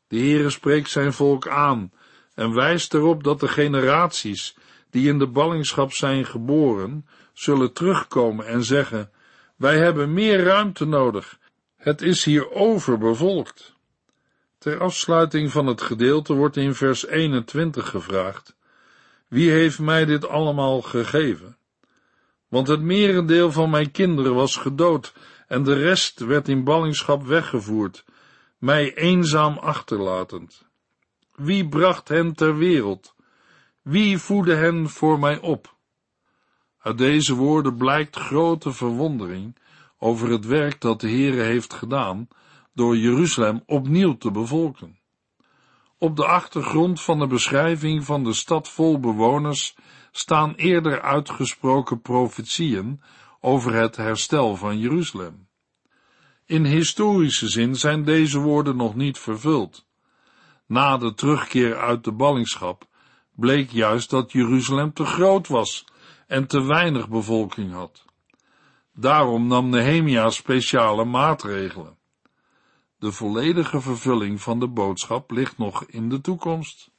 De 0.08 0.18
Heere 0.18 0.50
spreekt 0.50 0.90
zijn 0.90 1.12
volk 1.12 1.48
aan 1.48 1.92
en 2.34 2.54
wijst 2.54 2.94
erop 2.94 3.24
dat 3.24 3.40
de 3.40 3.48
generaties 3.48 4.56
die 4.90 5.08
in 5.08 5.18
de 5.18 5.26
ballingschap 5.26 5.92
zijn 5.92 6.26
geboren, 6.26 7.06
zullen 7.32 7.72
terugkomen 7.72 8.46
en 8.46 8.64
zeggen, 8.64 9.10
wij 9.56 9.78
hebben 9.78 10.12
meer 10.12 10.42
ruimte 10.42 10.84
nodig, 10.84 11.38
het 11.76 12.02
is 12.02 12.24
hier 12.24 12.50
overbevolkt. 12.50 13.74
Ter 14.58 14.80
afsluiting 14.80 15.50
van 15.50 15.66
het 15.66 15.82
gedeelte 15.82 16.34
wordt 16.34 16.56
in 16.56 16.74
vers 16.74 17.06
21 17.06 17.88
gevraagd, 17.88 18.56
wie 19.28 19.50
heeft 19.50 19.78
mij 19.78 20.04
dit 20.04 20.28
allemaal 20.28 20.82
gegeven? 20.82 21.56
Want 22.48 22.68
het 22.68 22.80
merendeel 22.80 23.52
van 23.52 23.70
mijn 23.70 23.90
kinderen 23.90 24.34
was 24.34 24.56
gedood 24.56 25.12
en 25.46 25.62
de 25.62 25.74
rest 25.74 26.20
werd 26.20 26.48
in 26.48 26.64
ballingschap 26.64 27.26
weggevoerd, 27.26 28.04
mij 28.58 28.94
eenzaam 28.94 29.58
achterlatend. 29.58 30.66
Wie 31.34 31.68
bracht 31.68 32.08
hen 32.08 32.34
ter 32.34 32.56
wereld? 32.56 33.14
Wie 33.82 34.18
voedde 34.18 34.54
hen 34.54 34.88
voor 34.88 35.18
mij 35.18 35.40
op? 35.40 35.74
Uit 36.78 36.98
deze 36.98 37.34
woorden 37.34 37.76
blijkt 37.76 38.16
grote 38.16 38.72
verwondering 38.72 39.56
over 39.98 40.30
het 40.30 40.46
werk 40.46 40.80
dat 40.80 41.00
de 41.00 41.08
Heere 41.08 41.42
heeft 41.42 41.74
gedaan 41.74 42.28
door 42.74 42.96
Jeruzalem 42.96 43.62
opnieuw 43.66 44.16
te 44.16 44.30
bevolken. 44.30 44.98
Op 45.98 46.16
de 46.16 46.26
achtergrond 46.26 47.00
van 47.02 47.18
de 47.18 47.26
beschrijving 47.26 48.04
van 48.04 48.24
de 48.24 48.32
stad 48.32 48.68
vol 48.68 49.00
bewoners 49.00 49.76
staan 50.10 50.54
eerder 50.54 51.00
uitgesproken 51.00 52.00
profetieën 52.00 53.02
over 53.40 53.74
het 53.74 53.96
herstel 53.96 54.56
van 54.56 54.78
Jeruzalem. 54.78 55.45
In 56.46 56.64
historische 56.64 57.48
zin 57.48 57.76
zijn 57.76 58.04
deze 58.04 58.38
woorden 58.38 58.76
nog 58.76 58.94
niet 58.94 59.18
vervuld. 59.18 59.86
Na 60.66 60.96
de 60.96 61.14
terugkeer 61.14 61.78
uit 61.78 62.04
de 62.04 62.12
ballingschap 62.12 62.88
bleek 63.32 63.70
juist 63.70 64.10
dat 64.10 64.32
Jeruzalem 64.32 64.92
te 64.92 65.04
groot 65.04 65.48
was 65.48 65.84
en 66.26 66.46
te 66.46 66.62
weinig 66.62 67.08
bevolking 67.08 67.72
had. 67.72 68.04
Daarom 68.94 69.46
nam 69.46 69.68
Nehemia 69.68 70.30
speciale 70.30 71.04
maatregelen. 71.04 71.98
De 72.98 73.12
volledige 73.12 73.80
vervulling 73.80 74.40
van 74.40 74.60
de 74.60 74.68
boodschap 74.68 75.30
ligt 75.30 75.58
nog 75.58 75.84
in 75.84 76.08
de 76.08 76.20
toekomst. 76.20 76.90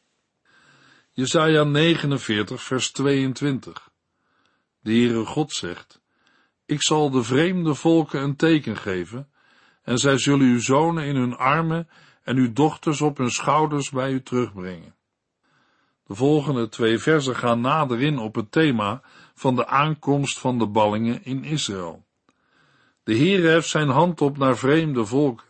Jesaja 1.11 1.63
49 1.63 2.63
vers 2.63 2.91
22 2.91 3.89
De 4.79 4.91
Heere 4.91 5.25
God 5.25 5.51
zegt, 5.53 6.01
Ik 6.65 6.83
zal 6.83 7.09
de 7.09 7.23
vreemde 7.23 7.75
volken 7.75 8.21
een 8.21 8.35
teken 8.35 8.77
geven, 8.77 9.29
en 9.87 9.97
zij 9.97 10.17
zullen 10.17 10.47
uw 10.47 10.59
zonen 10.59 11.03
in 11.03 11.15
hun 11.15 11.37
armen 11.37 11.87
en 12.23 12.37
uw 12.37 12.53
dochters 12.53 13.01
op 13.01 13.17
hun 13.17 13.31
schouders 13.31 13.89
bij 13.89 14.11
u 14.11 14.21
terugbrengen. 14.23 14.95
De 16.05 16.15
volgende 16.15 16.69
twee 16.69 16.99
versen 16.99 17.35
gaan 17.35 17.61
nader 17.61 18.01
in 18.01 18.17
op 18.17 18.35
het 18.35 18.51
thema 18.51 19.01
van 19.33 19.55
de 19.55 19.67
aankomst 19.67 20.39
van 20.39 20.57
de 20.57 20.67
ballingen 20.67 21.25
in 21.25 21.43
Israël. 21.43 22.05
De 23.03 23.17
Heere 23.17 23.47
heft 23.47 23.69
zijn 23.69 23.89
hand 23.89 24.21
op 24.21 24.37
naar 24.37 24.57
vreemde 24.57 25.05
volken 25.05 25.45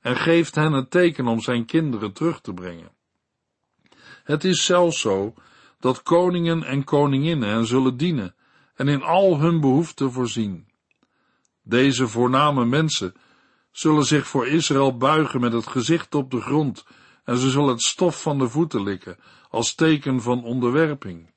en 0.00 0.16
geeft 0.16 0.54
hen 0.54 0.72
het 0.72 0.90
teken 0.90 1.26
om 1.26 1.40
zijn 1.40 1.64
kinderen 1.64 2.12
terug 2.12 2.40
te 2.40 2.54
brengen. 2.54 2.90
Het 4.24 4.44
is 4.44 4.64
zelfs 4.64 5.00
zo 5.00 5.34
dat 5.80 6.02
koningen 6.02 6.62
en 6.62 6.84
koninginnen 6.84 7.48
hen 7.48 7.66
zullen 7.66 7.96
dienen 7.96 8.34
en 8.74 8.88
in 8.88 9.02
al 9.02 9.40
hun 9.40 9.60
behoeften 9.60 10.12
voorzien. 10.12 10.66
Deze 11.62 12.08
voorname 12.08 12.64
mensen 12.64 13.14
zullen 13.72 14.04
zich 14.04 14.26
voor 14.26 14.46
Israël 14.46 14.96
buigen 14.96 15.40
met 15.40 15.52
het 15.52 15.66
gezicht 15.66 16.14
op 16.14 16.30
de 16.30 16.40
grond 16.40 16.84
en 17.24 17.36
ze 17.36 17.50
zullen 17.50 17.68
het 17.68 17.82
stof 17.82 18.22
van 18.22 18.38
de 18.38 18.48
voeten 18.48 18.82
likken 18.82 19.16
als 19.50 19.74
teken 19.74 20.22
van 20.22 20.44
onderwerping. 20.44 21.30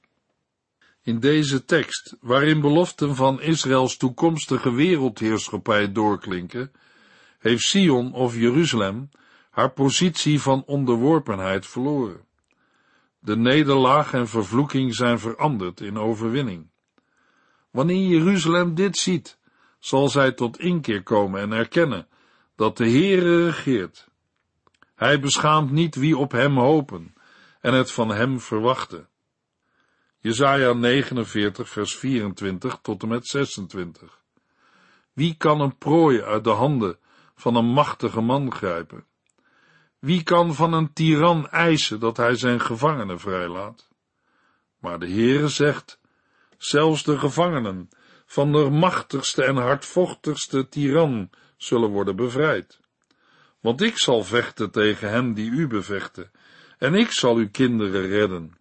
In 1.01 1.19
deze 1.19 1.65
tekst, 1.65 2.15
waarin 2.21 2.61
beloften 2.61 3.15
van 3.15 3.41
Israëls 3.41 3.97
toekomstige 3.97 4.71
wereldheerschappij 4.71 5.91
doorklinken, 5.91 6.71
heeft 7.39 7.63
Sion 7.63 8.13
of 8.13 8.35
Jeruzalem 8.35 9.09
haar 9.49 9.71
positie 9.71 10.41
van 10.41 10.63
onderworpenheid 10.65 11.67
verloren. 11.67 12.25
De 13.19 13.37
nederlaag 13.37 14.13
en 14.13 14.27
vervloeking 14.27 14.95
zijn 14.95 15.19
veranderd 15.19 15.81
in 15.81 15.97
overwinning. 15.97 16.69
Wanneer 17.71 18.07
Jeruzalem 18.07 18.75
dit 18.75 18.97
ziet, 18.97 19.37
zal 19.79 20.09
zij 20.09 20.31
tot 20.31 20.59
inkeer 20.59 21.03
komen 21.03 21.41
en 21.41 21.51
erkennen 21.51 22.07
dat 22.55 22.77
de 22.77 22.89
Heere 22.89 23.45
regeert. 23.45 24.07
Hij 24.95 25.19
beschaamt 25.19 25.71
niet 25.71 25.95
wie 25.95 26.17
op 26.17 26.31
hem 26.31 26.57
hopen 26.57 27.13
en 27.61 27.73
het 27.73 27.91
van 27.91 28.09
hem 28.09 28.39
verwachten. 28.39 29.09
Jesaja 30.19 30.73
49 30.73 31.69
vers 31.69 31.95
24 31.95 32.79
tot 32.81 33.01
en 33.03 33.07
met 33.07 33.27
26. 33.27 34.23
Wie 35.13 35.35
kan 35.37 35.61
een 35.61 35.77
prooi 35.77 36.21
uit 36.21 36.43
de 36.43 36.49
handen 36.49 36.97
van 37.35 37.55
een 37.55 37.65
machtige 37.65 38.21
man 38.21 38.53
grijpen? 38.53 39.05
Wie 39.99 40.23
kan 40.23 40.55
van 40.55 40.73
een 40.73 40.93
tiran 40.93 41.49
eisen 41.49 41.99
dat 41.99 42.17
hij 42.17 42.35
zijn 42.35 42.61
gevangenen 42.61 43.19
vrijlaat? 43.19 43.89
Maar 44.79 44.99
de 44.99 45.09
Heere 45.09 45.47
zegt, 45.47 45.99
zelfs 46.57 47.03
de 47.03 47.17
gevangenen 47.17 47.89
van 48.25 48.51
de 48.51 48.69
machtigste 48.69 49.43
en 49.43 49.55
hardvochtigste 49.55 50.67
tiran 50.67 51.29
zullen 51.57 51.89
worden 51.89 52.15
bevrijd. 52.15 52.79
Want 53.59 53.81
ik 53.81 53.97
zal 53.97 54.23
vechten 54.23 54.71
tegen 54.71 55.09
hen 55.09 55.33
die 55.33 55.51
u 55.51 55.67
bevechten, 55.67 56.31
en 56.77 56.93
ik 56.93 57.11
zal 57.11 57.35
uw 57.35 57.49
kinderen 57.51 58.07
redden. 58.07 58.57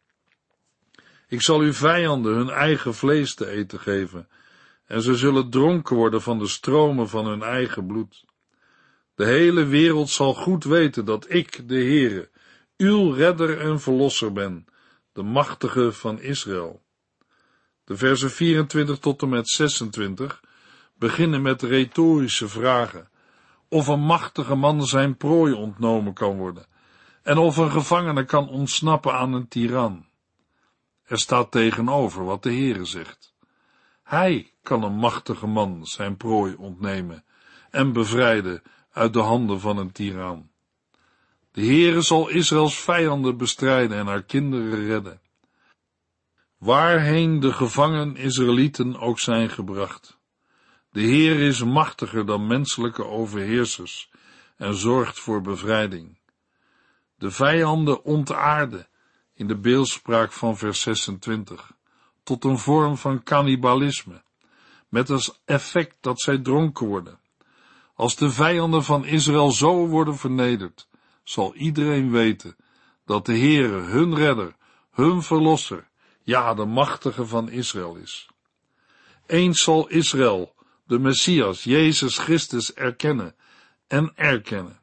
Ik 1.29 1.43
zal 1.43 1.61
uw 1.61 1.73
vijanden 1.73 2.35
hun 2.35 2.51
eigen 2.51 2.95
vlees 2.95 3.35
te 3.35 3.47
eten 3.47 3.81
geven, 3.81 4.29
en 4.87 5.03
ze 5.03 5.17
zullen 5.17 5.51
dronken 5.51 5.97
worden 5.97 6.23
van 6.23 6.39
de 6.39 6.49
stromen 6.49 7.09
van 7.09 7.27
hun 7.27 7.43
eigen 7.43 7.87
bloed. 7.87 8.25
De 9.15 9.25
hele 9.25 9.65
wereld 9.65 10.11
zal 10.11 10.35
goed 10.35 10.65
weten 10.65 11.05
dat 11.05 11.33
ik, 11.33 11.69
de 11.69 11.75
Heere, 11.75 12.31
uw 12.77 13.11
redder 13.11 13.61
en 13.61 13.81
verlosser 13.81 14.33
ben, 14.33 14.67
de 15.13 15.23
machtige 15.23 15.93
van 15.93 16.21
Israël. 16.21 16.83
De 17.85 17.97
versen 17.97 18.31
24 18.31 18.99
tot 18.99 19.23
en 19.23 19.29
met 19.29 19.49
26 19.49 20.43
beginnen 20.99 21.43
met 21.43 21.63
retorische 21.63 22.49
vragen, 22.49 23.09
of 23.69 23.87
een 23.87 24.05
machtige 24.05 24.55
man 24.55 24.87
zijn 24.87 25.17
prooi 25.17 25.53
ontnomen 25.53 26.13
kan 26.13 26.37
worden, 26.37 26.67
en 27.23 27.39
of 27.39 27.57
een 27.57 27.71
gevangene 27.71 28.25
kan 28.25 28.49
ontsnappen 28.49 29.15
aan 29.15 29.33
een 29.33 29.49
tiran. 29.49 30.07
Er 31.05 31.19
staat 31.19 31.51
tegenover 31.51 32.25
wat 32.25 32.43
de 32.43 32.51
Heere 32.51 32.85
zegt. 32.85 33.35
Hij 34.03 34.53
kan 34.63 34.83
een 34.83 34.97
machtige 34.97 35.47
man 35.47 35.87
zijn 35.87 36.17
prooi 36.17 36.55
ontnemen 36.55 37.25
en 37.71 37.93
bevrijden 37.93 38.63
uit 38.93 39.13
de 39.13 39.21
handen 39.21 39.61
van 39.61 39.77
een 39.79 39.93
tiran. 39.93 40.51
De 41.53 41.65
Heere 41.65 42.01
zal 42.01 42.29
Israëls 42.29 42.81
vijanden 42.81 43.37
bestrijden 43.37 43.99
en 43.99 44.07
haar 44.07 44.23
kinderen 44.23 44.87
redden. 44.87 45.21
Waarheen 46.59 47.41
de 47.41 47.53
gevangen 47.53 48.17
Israëlieten 48.17 49.01
ook 49.01 49.19
zijn 49.19 49.51
gebracht. 49.51 50.14
De 50.95 51.01
Heer 51.01 51.41
is 51.41 51.65
machtiger 51.65 52.27
dan 52.27 52.47
menselijke 52.47 53.05
overheersers 53.05 54.11
en 54.57 54.75
zorgt 54.75 55.19
voor 55.19 55.41
bevrijding. 55.41 56.19
De 57.19 57.31
vijanden 57.31 58.05
ontaarden 58.05 58.89
in 59.35 59.47
de 59.47 59.57
beeldspraak 59.57 60.33
van 60.33 60.57
vers 60.57 60.81
26 60.81 61.73
tot 62.23 62.45
een 62.45 62.59
vorm 62.59 62.97
van 62.97 63.23
cannibalisme, 63.23 64.23
met 64.89 65.11
als 65.11 65.41
effect 65.45 65.97
dat 66.01 66.21
zij 66.21 66.39
dronken 66.39 66.87
worden. 66.87 67.19
Als 67.95 68.17
de 68.17 68.31
vijanden 68.31 68.85
van 68.85 69.05
Israël 69.05 69.51
zo 69.51 69.87
worden 69.87 70.17
vernederd, 70.17 70.89
zal 71.25 71.55
iedereen 71.55 72.11
weten 72.11 72.57
dat 73.05 73.27
de 73.27 73.39
Heere 73.39 73.81
hun 73.81 74.15
redder, 74.15 74.57
hun 74.91 75.23
verlosser, 75.23 75.89
ja, 76.23 76.55
de 76.55 76.65
machtige 76.65 77.27
van 77.27 77.49
Israël 77.49 77.97
is. 77.97 78.29
Eens 79.27 79.63
zal 79.63 79.89
Israël 79.89 80.54
de 80.87 80.99
Messias, 80.99 81.65
Jezus 81.65 82.19
Christus, 82.19 82.75
erkennen 82.75 83.35
en 83.87 84.13
erkennen. 84.15 84.81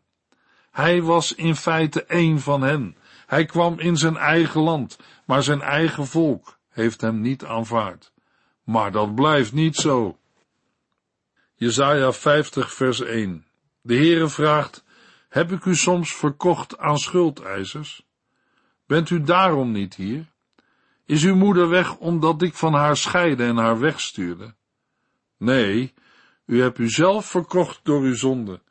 Hij 0.71 1.01
was 1.01 1.35
in 1.35 1.55
feite 1.55 2.03
een 2.07 2.39
van 2.39 2.61
hen. 2.61 2.95
Hij 3.25 3.45
kwam 3.45 3.79
in 3.79 3.97
zijn 3.97 4.17
eigen 4.17 4.61
land, 4.61 4.99
maar 5.25 5.43
zijn 5.43 5.61
eigen 5.61 6.07
volk 6.07 6.57
heeft 6.69 7.01
hem 7.01 7.21
niet 7.21 7.45
aanvaard. 7.45 8.11
Maar 8.63 8.91
dat 8.91 9.15
blijft 9.15 9.53
niet 9.53 9.75
zo. 9.75 10.17
Jesaja 11.55 12.11
50 12.11 12.73
vers 12.73 13.01
1 13.01 13.45
De 13.81 13.95
Heere 13.95 14.29
vraagt, 14.29 14.83
heb 15.29 15.51
ik 15.51 15.65
u 15.65 15.75
soms 15.75 16.15
verkocht 16.15 16.77
aan 16.77 16.97
schuldeisers? 16.97 18.05
Bent 18.85 19.09
u 19.09 19.23
daarom 19.23 19.71
niet 19.71 19.95
hier? 19.95 20.25
Is 21.05 21.23
uw 21.23 21.35
moeder 21.35 21.69
weg 21.69 21.97
omdat 21.97 22.41
ik 22.41 22.53
van 22.53 22.73
haar 22.73 22.97
scheide 22.97 23.43
en 23.43 23.57
haar 23.57 23.79
wegstuurde? 23.79 24.53
Nee, 25.41 25.93
u 26.45 26.61
hebt 26.61 26.77
uzelf 26.77 27.25
verkocht 27.25 27.79
door 27.83 28.01
uw 28.01 28.15
zonde, 28.15 28.61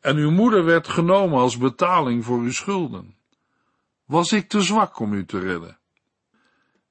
en 0.00 0.16
uw 0.16 0.30
moeder 0.30 0.64
werd 0.64 0.88
genomen 0.88 1.38
als 1.38 1.58
betaling 1.58 2.24
voor 2.24 2.38
uw 2.38 2.52
schulden. 2.52 3.14
Was 4.04 4.32
ik 4.32 4.48
te 4.48 4.60
zwak 4.60 4.98
om 4.98 5.12
u 5.12 5.24
te 5.24 5.38
redden? 5.38 5.78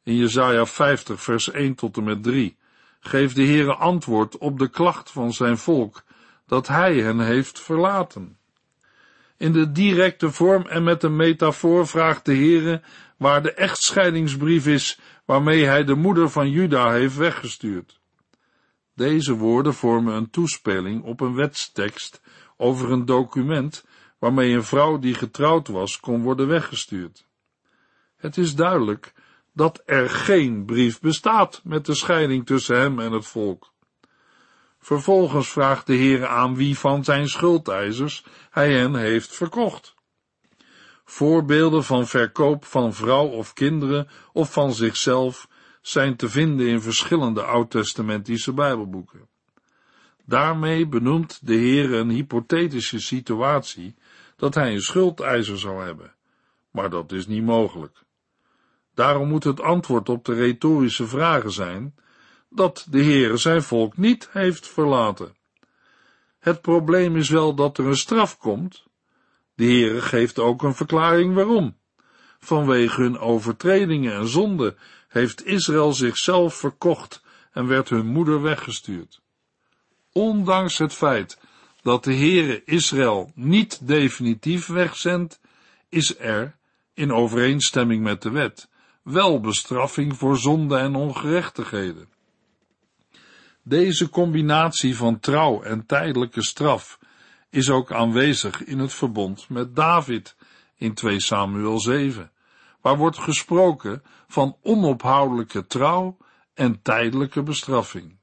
In 0.04 0.16
Jesaja 0.16 0.66
50 0.66 1.22
vers 1.22 1.52
1 1.52 1.76
tot 1.76 1.98
en 1.98 2.04
met 2.04 2.24
3 2.24 2.58
geeft 3.00 3.36
de 3.36 3.46
Heere 3.46 3.76
antwoord 3.76 4.38
op 4.38 4.60
de 4.60 4.70
klacht 4.70 5.12
van 5.12 5.34
zijn 5.34 5.58
volk 5.58 6.04
dat 6.46 6.68
hij 6.68 6.96
hen 6.96 7.20
heeft 7.20 7.60
verlaten. 7.60 8.38
In 9.38 9.52
de 9.52 9.72
directe 9.72 10.32
vorm 10.32 10.68
en 10.68 10.84
met 10.84 11.04
een 11.04 11.16
metafoor 11.16 11.88
vraagt 11.88 12.26
de 12.26 12.36
Heere 12.36 12.82
waar 13.18 13.44
de 13.44 13.54
echtscheidingsbrief 13.54 14.68
is 14.68 15.00
waarmee 15.26 15.66
hij 15.66 15.84
de 15.84 15.96
moeder 15.96 16.30
van 16.30 16.50
Juda 16.50 16.92
heeft 16.92 17.16
weggestuurd. 17.16 18.01
Deze 18.96 19.34
woorden 19.34 19.74
vormen 19.74 20.14
een 20.14 20.30
toespeling 20.30 21.04
op 21.04 21.22
een 21.22 21.36
wetstekst 21.36 22.22
over 22.58 22.92
een 22.92 23.06
document 23.06 23.86
waarmee 24.20 24.54
een 24.54 24.64
vrouw 24.64 25.00
die 25.00 25.14
getrouwd 25.14 25.68
was 25.68 26.00
kon 26.00 26.22
worden 26.22 26.48
weggestuurd. 26.48 27.28
Het 28.16 28.38
is 28.38 28.56
duidelijk 28.56 29.14
dat 29.54 29.82
er 29.86 30.10
geen 30.10 30.66
brief 30.66 31.00
bestaat 31.00 31.62
met 31.64 31.86
de 31.86 31.96
scheiding 31.96 32.46
tussen 32.46 32.80
hem 32.80 33.00
en 33.00 33.12
het 33.12 33.26
volk. 33.28 33.72
Vervolgens 34.80 35.50
vraagt 35.50 35.88
de 35.88 35.94
Heer 35.94 36.28
aan 36.28 36.56
wie 36.56 36.78
van 36.78 37.04
zijn 37.04 37.30
schuldeisers 37.30 38.26
hij 38.50 38.74
hen 38.74 38.96
heeft 38.96 39.36
verkocht. 39.36 39.96
Voorbeelden 41.06 41.84
van 41.84 42.08
verkoop 42.08 42.66
van 42.66 42.94
vrouw 42.94 43.28
of 43.28 43.54
kinderen 43.54 44.08
of 44.34 44.54
van 44.54 44.74
zichzelf 44.74 45.48
zijn 45.82 46.16
te 46.16 46.30
vinden 46.30 46.68
in 46.68 46.82
verschillende 46.82 47.44
oud-testamentische 47.44 48.54
Bijbelboeken. 48.54 49.28
Daarmee 50.26 50.88
benoemt 50.88 51.48
de 51.48 51.56
Heer 51.56 51.94
een 51.94 52.10
hypothetische 52.10 53.00
situatie 53.00 53.96
dat 54.36 54.56
hij 54.56 54.74
een 54.74 54.82
schuldeiser 54.82 55.60
zou 55.60 55.84
hebben, 55.84 56.14
maar 56.72 56.90
dat 56.90 57.12
is 57.12 57.28
niet 57.28 57.44
mogelijk. 57.44 58.04
Daarom 58.94 59.28
moet 59.28 59.44
het 59.44 59.62
antwoord 59.62 60.10
op 60.10 60.26
de 60.26 60.34
retorische 60.34 61.08
vragen 61.08 61.52
zijn 61.52 61.96
dat 62.50 62.88
de 62.90 63.00
Heer 63.00 63.38
zijn 63.38 63.64
volk 63.64 63.98
niet 63.98 64.30
heeft 64.32 64.68
verlaten. 64.68 65.36
Het 66.40 66.62
probleem 66.62 67.16
is 67.16 67.30
wel 67.30 67.56
dat 67.56 67.78
er 67.78 67.86
een 67.86 67.96
straf 67.96 68.38
komt. 68.38 68.86
De 69.56 69.64
Heere 69.64 70.02
geeft 70.02 70.40
ook 70.40 70.64
een 70.64 70.76
verklaring 70.76 71.34
waarom. 71.34 71.78
Vanwege 72.40 73.02
hun 73.02 73.20
overtredingen 73.20 74.14
en 74.14 74.28
zonden 74.28 74.78
heeft 75.12 75.46
Israël 75.46 75.94
zichzelf 75.94 76.56
verkocht 76.56 77.22
en 77.52 77.68
werd 77.68 77.90
hun 77.90 78.08
moeder 78.08 78.42
weggestuurd. 78.42 79.22
Ondanks 80.12 80.78
het 80.78 80.94
feit 80.94 81.40
dat 81.82 82.04
de 82.04 82.14
Heere 82.14 82.62
Israël 82.66 83.32
niet 83.36 83.88
definitief 83.88 84.68
wegzendt, 84.68 85.40
is 85.90 86.20
er, 86.20 86.56
in 86.94 87.14
overeenstemming 87.14 88.04
met 88.04 88.22
de 88.22 88.30
wet, 88.30 88.70
wel 89.04 89.40
bestraffing 89.40 90.18
voor 90.18 90.38
zonde 90.38 90.78
en 90.78 90.96
ongerechtigheden. 90.96 92.10
Deze 93.64 94.10
combinatie 94.10 94.96
van 94.96 95.20
trouw 95.20 95.62
en 95.62 95.86
tijdelijke 95.86 96.44
straf 96.44 97.00
is 97.50 97.70
ook 97.70 97.92
aanwezig 97.92 98.64
in 98.64 98.80
het 98.80 98.94
verbond 98.94 99.50
met 99.50 99.76
David 99.76 100.36
in 100.76 100.94
2 100.94 101.20
Samuel 101.20 101.80
7, 101.80 102.32
waar 102.82 102.98
wordt 102.98 103.18
gesproken 103.18 104.04
van 104.28 104.58
onophoudelijke 104.62 105.68
trouw 105.68 106.18
en 106.54 106.82
tijdelijke 106.82 107.44
bestraffing. 107.44 108.20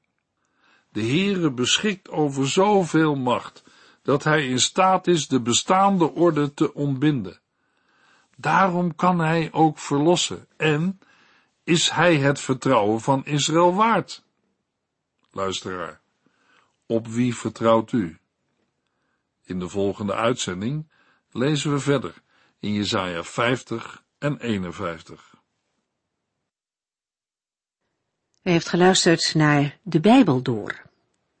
De 0.89 1.01
Heere 1.01 1.51
beschikt 1.51 2.09
over 2.09 2.49
zoveel 2.49 3.15
macht 3.15 3.63
dat 4.01 4.23
hij 4.23 4.47
in 4.47 4.59
staat 4.59 5.07
is 5.07 5.27
de 5.27 5.41
bestaande 5.41 6.13
orde 6.13 6.53
te 6.53 6.73
ontbinden. 6.73 7.39
Daarom 8.37 8.95
kan 8.95 9.19
hij 9.19 9.49
ook 9.51 9.79
verlossen 9.79 10.47
en 10.57 10.99
is 11.63 11.89
hij 11.89 12.17
het 12.17 12.39
vertrouwen 12.39 13.01
van 13.01 13.25
Israël 13.25 13.75
waard. 13.75 14.23
Luisteraar, 15.31 16.01
op 16.85 17.07
wie 17.07 17.35
vertrouwt 17.35 17.91
u? 17.91 18.19
In 19.43 19.59
de 19.59 19.69
volgende 19.69 20.13
uitzending 20.13 20.89
lezen 21.31 21.71
we 21.71 21.79
verder 21.79 22.21
in 22.59 22.73
Jesaja 22.73 23.23
50 23.23 24.03
en 24.19 24.37
51. 24.39 25.37
U 28.43 28.51
heeft 28.51 28.69
geluisterd 28.69 29.33
naar 29.35 29.77
De 29.81 29.99
Bijbel 29.99 30.41
Door, 30.41 30.81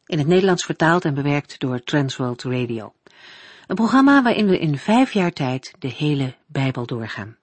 in 0.05 0.17
het 0.17 0.27
Nederlands 0.27 0.65
vertaald 0.65 1.05
en 1.05 1.13
bewerkt 1.13 1.59
door 1.59 1.83
Transworld 1.83 2.43
Radio. 2.43 2.93
Een 3.67 3.75
programma 3.75 4.23
waarin 4.23 4.47
we 4.47 4.59
in 4.59 4.77
vijf 4.77 5.13
jaar 5.13 5.31
tijd 5.31 5.73
de 5.79 5.87
hele 5.87 6.35
Bijbel 6.45 6.85
doorgaan. 6.85 7.37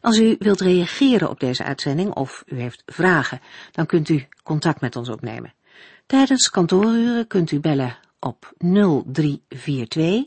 Als 0.00 0.18
u 0.18 0.36
wilt 0.38 0.60
reageren 0.60 1.30
op 1.30 1.40
deze 1.40 1.64
uitzending 1.64 2.14
of 2.14 2.44
u 2.46 2.60
heeft 2.60 2.82
vragen, 2.86 3.40
dan 3.72 3.86
kunt 3.86 4.08
u 4.08 4.26
contact 4.42 4.80
met 4.80 4.96
ons 4.96 5.08
opnemen. 5.08 5.54
Tijdens 6.06 6.50
kantooruren 6.50 7.26
kunt 7.26 7.50
u 7.50 7.60
bellen 7.60 7.98
op 8.18 8.52
0342 8.58 10.26